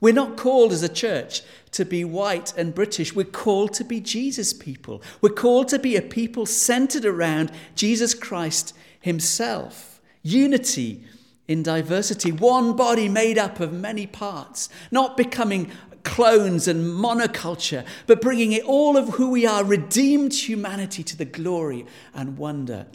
We're 0.00 0.14
not 0.14 0.36
called 0.36 0.72
as 0.72 0.82
a 0.82 0.88
church 0.88 1.42
to 1.72 1.84
be 1.84 2.04
white 2.04 2.54
and 2.56 2.74
British. 2.74 3.14
We're 3.14 3.24
called 3.24 3.74
to 3.74 3.84
be 3.84 4.00
Jesus 4.00 4.52
people. 4.52 5.02
We're 5.20 5.30
called 5.30 5.68
to 5.68 5.78
be 5.78 5.96
a 5.96 6.02
people 6.02 6.46
centered 6.46 7.04
around 7.04 7.50
Jesus 7.74 8.14
Christ 8.14 8.74
Himself. 9.00 10.00
Unity 10.22 11.04
in 11.46 11.62
diversity, 11.62 12.30
one 12.30 12.76
body 12.76 13.08
made 13.08 13.38
up 13.38 13.58
of 13.58 13.72
many 13.72 14.06
parts, 14.06 14.68
not 14.90 15.16
becoming 15.16 15.70
clones 16.04 16.68
and 16.68 16.84
monoculture, 16.84 17.84
but 18.06 18.20
bringing 18.20 18.52
it 18.52 18.64
all 18.64 18.96
of 18.96 19.10
who 19.10 19.30
we 19.30 19.46
are, 19.46 19.64
redeemed 19.64 20.34
humanity, 20.34 21.02
to 21.02 21.16
the 21.16 21.24
glory 21.24 21.86
and 22.14 22.38
wonder 22.38 22.86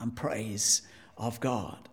and 0.00 0.14
praise 0.14 0.82
of 1.16 1.40
God. 1.40 1.88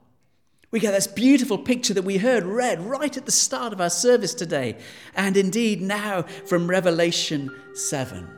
We 0.72 0.80
get 0.80 0.92
this 0.92 1.08
beautiful 1.08 1.58
picture 1.58 1.96
that 1.96 2.04
we 2.04 2.18
heard 2.18 2.44
read 2.44 2.80
right 2.86 3.18
at 3.18 3.26
the 3.26 3.32
start 3.32 3.74
of 3.74 3.82
our 3.82 3.90
service 3.90 4.36
today, 4.36 4.78
and 5.16 5.36
indeed 5.36 5.82
now 5.82 6.22
from 6.22 6.70
Revelation 6.70 7.50
7. 7.74 8.30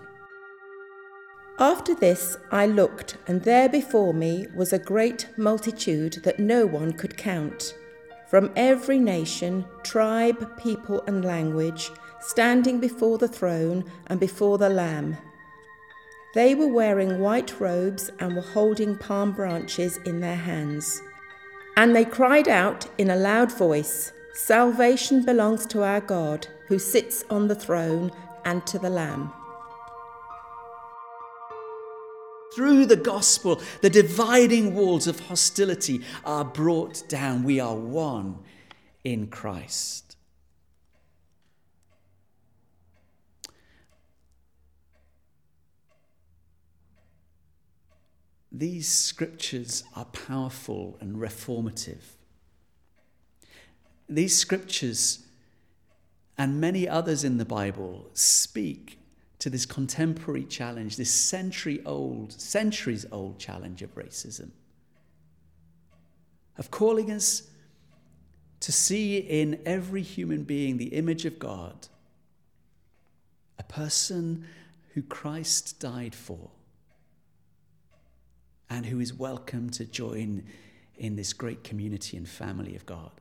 After 1.60 1.94
this 1.94 2.38
I 2.50 2.68
looked, 2.68 3.18
and 3.28 3.44
there 3.44 3.68
before 3.68 4.14
me 4.14 4.48
was 4.56 4.72
a 4.72 4.80
great 4.80 5.28
multitude 5.36 6.22
that 6.24 6.40
no 6.40 6.66
one 6.66 6.94
could 6.94 7.18
count, 7.18 7.76
from 8.30 8.54
every 8.56 8.98
nation, 8.98 9.66
tribe, 9.84 10.58
people, 10.58 11.04
and 11.08 11.26
language 11.26 11.92
standing 12.22 12.80
before 12.80 13.18
the 13.18 13.28
throne 13.28 13.84
and 14.08 14.22
before 14.22 14.58
the 14.58 14.70
Lamb. 14.70 15.18
They 16.34 16.56
were 16.56 16.72
wearing 16.72 17.20
white 17.20 17.60
robes 17.60 18.10
and 18.20 18.38
were 18.38 18.42
holding 18.42 18.96
palm 18.96 19.34
branches 19.34 19.98
in 20.06 20.22
their 20.22 20.38
hands. 20.38 21.02
And 21.78 21.96
they 21.96 22.06
cried 22.06 22.48
out 22.48 22.88
in 22.98 23.10
a 23.10 23.16
loud 23.16 23.52
voice 23.52 24.12
Salvation 24.34 25.26
belongs 25.26 25.66
to 25.68 25.84
our 25.84 26.02
God, 26.02 26.48
who 26.68 26.80
sits 26.80 27.24
on 27.30 27.48
the 27.48 27.56
throne, 27.56 28.12
and 28.46 28.66
to 28.66 28.80
the 28.80 28.90
Lamb. 28.90 29.34
Through 32.56 32.86
the 32.88 32.96
gospel, 32.96 33.62
the 33.82 33.90
dividing 33.90 34.74
walls 34.74 35.08
of 35.08 35.20
hostility 35.20 36.02
are 36.26 36.44
brought 36.44 37.08
down. 37.08 37.44
We 37.44 37.60
are 37.60 37.76
one 37.76 38.40
in 39.04 39.28
Christ. 39.28 40.18
These 48.62 48.90
scriptures 48.90 49.84
are 49.96 50.06
powerful 50.06 50.96
and 51.02 51.16
reformative. 51.16 52.04
These 54.08 54.38
scriptures 54.38 55.26
and 56.38 56.62
many 56.62 56.88
others 56.88 57.24
in 57.24 57.40
the 57.40 57.44
Bible 57.44 58.12
speak 58.14 59.00
to 59.40 59.50
this 59.50 59.66
contemporary 59.66 60.44
challenge, 60.44 60.96
this 60.96 61.10
century 61.10 61.82
old, 61.88 62.34
centuries 62.34 63.04
old 63.12 63.40
challenge 63.40 63.82
of 63.82 63.96
racism, 63.96 64.52
of 66.56 66.70
calling 66.70 67.10
us 67.10 67.50
to 68.60 68.72
see 68.72 69.18
in 69.18 69.60
every 69.66 70.04
human 70.04 70.44
being 70.44 70.78
the 70.78 70.94
image 70.94 71.26
of 71.26 71.40
God, 71.40 71.88
a 73.58 73.64
person 73.64 74.46
who 74.94 75.02
Christ 75.02 75.80
died 75.80 76.14
for 76.14 76.52
and 78.72 78.88
who 78.88 79.00
is 79.00 79.14
welcome 79.14 79.70
to 79.70 79.86
join 79.86 80.44
in 80.98 81.16
this 81.16 81.34
great 81.34 81.64
community 81.64 82.18
and 82.18 82.28
family 82.28 82.76
of 82.76 82.86
God. 82.88 83.12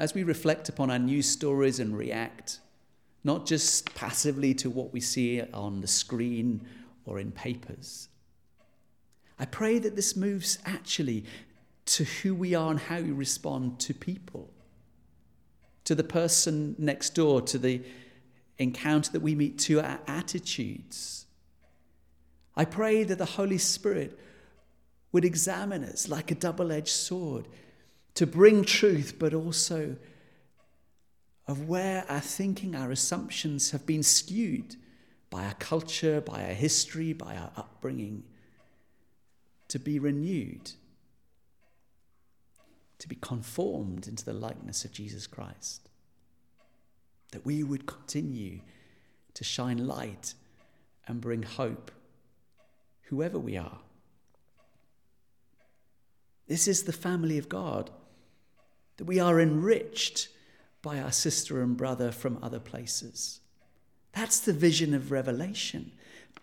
as 0.00 0.14
we 0.14 0.22
reflect 0.22 0.70
upon 0.70 0.90
our 0.90 0.98
news 0.98 1.28
stories 1.28 1.78
and 1.78 1.96
react, 1.96 2.58
not 3.22 3.44
just 3.44 3.94
passively 3.94 4.54
to 4.54 4.70
what 4.70 4.94
we 4.94 5.00
see 5.00 5.42
on 5.52 5.82
the 5.82 5.86
screen 5.86 6.66
or 7.04 7.20
in 7.20 7.30
papers. 7.30 8.08
I 9.38 9.44
pray 9.44 9.78
that 9.78 9.96
this 9.96 10.16
moves 10.16 10.58
actually 10.64 11.26
to 11.84 12.04
who 12.04 12.34
we 12.34 12.54
are 12.54 12.70
and 12.70 12.80
how 12.80 13.02
we 13.02 13.10
respond 13.10 13.78
to 13.80 13.92
people, 13.92 14.48
to 15.84 15.94
the 15.94 16.04
person 16.04 16.74
next 16.78 17.10
door, 17.10 17.42
to 17.42 17.58
the 17.58 17.82
encounter 18.56 19.12
that 19.12 19.20
we 19.20 19.34
meet, 19.34 19.58
to 19.58 19.82
our 19.82 20.00
attitudes. 20.06 21.26
I 22.60 22.66
pray 22.66 23.04
that 23.04 23.16
the 23.16 23.24
Holy 23.24 23.56
Spirit 23.56 24.20
would 25.12 25.24
examine 25.24 25.82
us 25.82 26.10
like 26.10 26.30
a 26.30 26.34
double 26.34 26.70
edged 26.70 26.88
sword 26.88 27.48
to 28.16 28.26
bring 28.26 28.64
truth, 28.64 29.14
but 29.18 29.32
also 29.32 29.96
of 31.46 31.70
where 31.70 32.04
our 32.10 32.20
thinking, 32.20 32.76
our 32.76 32.90
assumptions 32.90 33.70
have 33.70 33.86
been 33.86 34.02
skewed 34.02 34.76
by 35.30 35.46
our 35.46 35.54
culture, 35.54 36.20
by 36.20 36.44
our 36.44 36.52
history, 36.52 37.14
by 37.14 37.34
our 37.34 37.50
upbringing, 37.56 38.24
to 39.68 39.78
be 39.78 39.98
renewed, 39.98 40.72
to 42.98 43.08
be 43.08 43.16
conformed 43.22 44.06
into 44.06 44.26
the 44.26 44.34
likeness 44.34 44.84
of 44.84 44.92
Jesus 44.92 45.26
Christ. 45.26 45.88
That 47.32 47.46
we 47.46 47.62
would 47.62 47.86
continue 47.86 48.60
to 49.32 49.44
shine 49.44 49.86
light 49.86 50.34
and 51.08 51.22
bring 51.22 51.42
hope, 51.42 51.90
whoever 53.10 53.38
we 53.38 53.56
are. 53.56 53.78
This 56.46 56.66
is 56.66 56.84
the 56.84 56.92
family 56.92 57.38
of 57.38 57.48
God 57.48 57.90
that 58.96 59.04
we 59.04 59.20
are 59.20 59.40
enriched 59.40 60.28
by 60.82 60.98
our 60.98 61.12
sister 61.12 61.62
and 61.62 61.76
brother 61.76 62.10
from 62.10 62.38
other 62.42 62.58
places. 62.58 63.40
That's 64.12 64.40
the 64.40 64.52
vision 64.52 64.94
of 64.94 65.12
Revelation. 65.12 65.92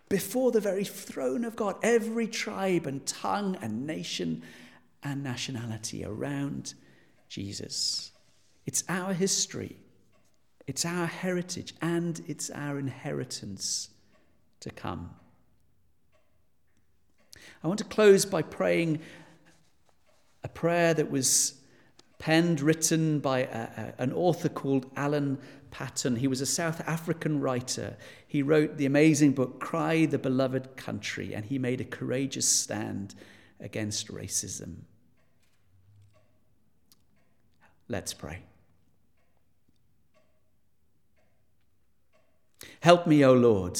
Before 0.10 0.51
the 0.51 0.62
very 0.62 0.86
throne 0.86 1.43
of 1.43 1.56
God, 1.56 1.75
every 1.84 2.27
tribe 2.27 2.86
and 2.86 3.06
tongue 3.06 3.58
and 3.62 3.86
nation 3.86 4.43
and 5.03 5.23
nationality 5.23 6.06
around 6.06 6.73
Jesus. 7.27 8.12
It's 8.65 8.84
our 8.88 9.13
history, 9.13 9.77
it's 10.65 10.86
our 10.86 11.06
heritage, 11.06 11.73
and 11.82 12.21
it's 12.27 12.49
our 12.49 12.80
inheritance 12.80 13.89
to 14.62 14.69
come. 14.69 15.12
I 17.64 17.68
want 17.68 17.80
to 17.80 17.86
close 17.86 18.26
by 18.26 18.42
praying 18.42 19.00
a 20.44 20.48
prayer 20.48 20.94
that 20.94 21.12
was 21.12 21.56
penned, 22.20 22.62
written 22.62 23.20
by 23.20 23.40
a, 23.40 23.44
a, 23.46 23.94
an 24.00 24.14
author 24.14 24.50
called 24.50 24.90
Alan 24.96 25.38
Paton. 25.72 26.16
He 26.16 26.28
was 26.28 26.42
a 26.42 26.46
South 26.46 26.82
African 26.88 27.42
writer. 27.42 27.98
He 28.28 28.42
wrote 28.42 28.78
the 28.78 28.86
amazing 28.86 29.34
book, 29.34 29.60
Cry 29.60 30.06
the 30.06 30.18
Beloved 30.18 30.76
Country, 30.76 31.34
and 31.34 31.46
he 31.46 31.60
made 31.60 31.82
a 31.82 31.86
courageous 31.86 32.48
stand 32.48 33.16
against 33.60 34.08
racism. 34.08 34.78
Let's 37.88 38.14
pray. 38.14 38.40
Help 42.82 43.08
me, 43.08 43.24
O 43.24 43.34
Lord, 43.34 43.80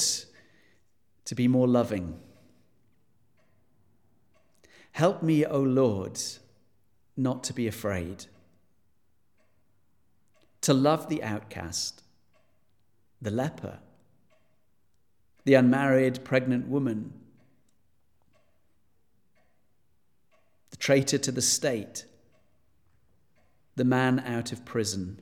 to 1.24 1.34
be 1.34 1.48
more 1.48 1.68
loving. 1.68 2.18
Help 4.98 5.22
me, 5.22 5.46
O 5.46 5.60
Lord, 5.60 6.18
not 7.16 7.44
to 7.44 7.52
be 7.52 7.68
afraid, 7.68 8.26
to 10.60 10.74
love 10.74 11.08
the 11.08 11.22
outcast, 11.22 12.02
the 13.22 13.30
leper, 13.30 13.78
the 15.44 15.54
unmarried 15.54 16.24
pregnant 16.24 16.66
woman, 16.66 17.12
the 20.70 20.76
traitor 20.76 21.18
to 21.18 21.30
the 21.30 21.42
state, 21.42 22.04
the 23.76 23.84
man 23.84 24.18
out 24.26 24.50
of 24.50 24.64
prison. 24.64 25.20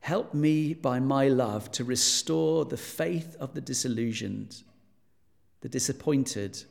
Help 0.00 0.34
me 0.34 0.74
by 0.74 1.00
my 1.00 1.28
love 1.28 1.72
to 1.72 1.82
restore 1.82 2.66
the 2.66 2.76
faith 2.76 3.34
of 3.40 3.54
the 3.54 3.62
disillusioned, 3.62 4.62
the 5.62 5.68
disappointed, 5.70 6.64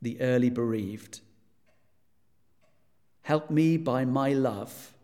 the 0.00 0.20
early 0.20 0.50
bereaved 0.50 1.20
Help 3.28 3.50
me 3.50 3.76
by 3.76 4.06
my 4.06 4.32
love 4.32 4.94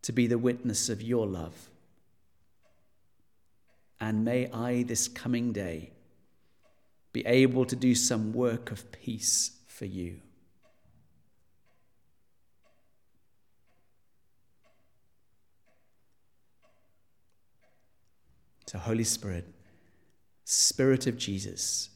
to 0.00 0.12
be 0.12 0.26
the 0.26 0.38
witness 0.38 0.88
of 0.88 1.02
your 1.02 1.26
love. 1.26 1.68
And 4.00 4.24
may 4.24 4.50
I 4.50 4.84
this 4.84 5.08
coming 5.08 5.52
day 5.52 5.90
be 7.12 7.26
able 7.26 7.66
to 7.66 7.76
do 7.76 7.94
some 7.94 8.32
work 8.32 8.70
of 8.70 8.90
peace 8.92 9.58
for 9.66 9.84
you. 9.84 10.22
So, 18.68 18.78
Holy 18.78 19.04
Spirit, 19.04 19.46
Spirit 20.46 21.06
of 21.06 21.18
Jesus, 21.18 21.90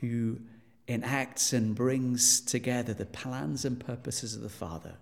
who 0.00 0.40
enacts 0.88 1.52
and 1.52 1.74
brings 1.74 2.40
together 2.40 2.94
the 2.94 3.06
plans 3.06 3.64
and 3.64 3.78
purposes 3.78 4.34
of 4.34 4.42
the 4.42 4.48
Father. 4.48 4.94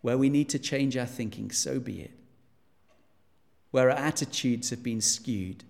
Where 0.00 0.18
we 0.18 0.28
need 0.28 0.48
to 0.50 0.58
change 0.58 0.96
our 0.96 1.06
thinking, 1.06 1.50
so 1.50 1.78
be 1.78 2.00
it. 2.00 2.12
Where 3.70 3.90
our 3.90 3.96
attitudes 3.96 4.70
have 4.70 4.82
been 4.82 5.00
skewed, 5.00 5.64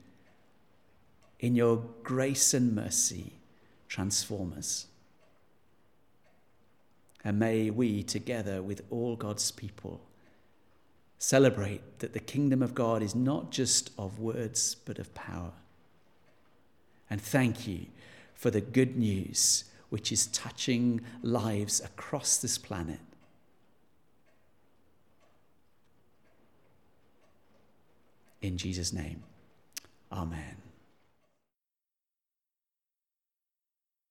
in 1.40 1.55
your 1.55 1.85
grace 2.03 2.53
and 2.53 2.75
mercy, 2.75 3.35
transform 3.88 4.55
us. 4.57 4.87
And 7.25 7.38
may 7.38 7.71
we, 7.71 8.03
together 8.03 8.62
with 8.62 8.83
all 8.90 9.16
God's 9.16 9.51
people, 9.51 10.01
celebrate 11.18 11.99
that 11.99 12.12
the 12.12 12.21
kingdom 12.21 12.62
of 12.62 12.75
God 12.75 13.03
is 13.03 13.14
not 13.14 13.51
just 13.51 13.90
of 13.99 14.18
words, 14.18 14.75
but 14.75 14.99
of 14.99 15.14
power. 15.14 15.53
And 17.11 17.21
thank 17.21 17.66
you 17.66 17.87
for 18.38 18.51
the 18.51 18.61
good 18.61 18.96
news 18.96 19.64
which 19.88 20.12
is 20.12 20.29
touching 20.29 21.01
lives 21.22 21.81
across 21.81 22.38
this 22.38 22.57
planet. 22.57 23.01
In 28.40 28.57
Jesus' 28.57 28.92
name, 28.92 29.24
Amen. 30.12 30.67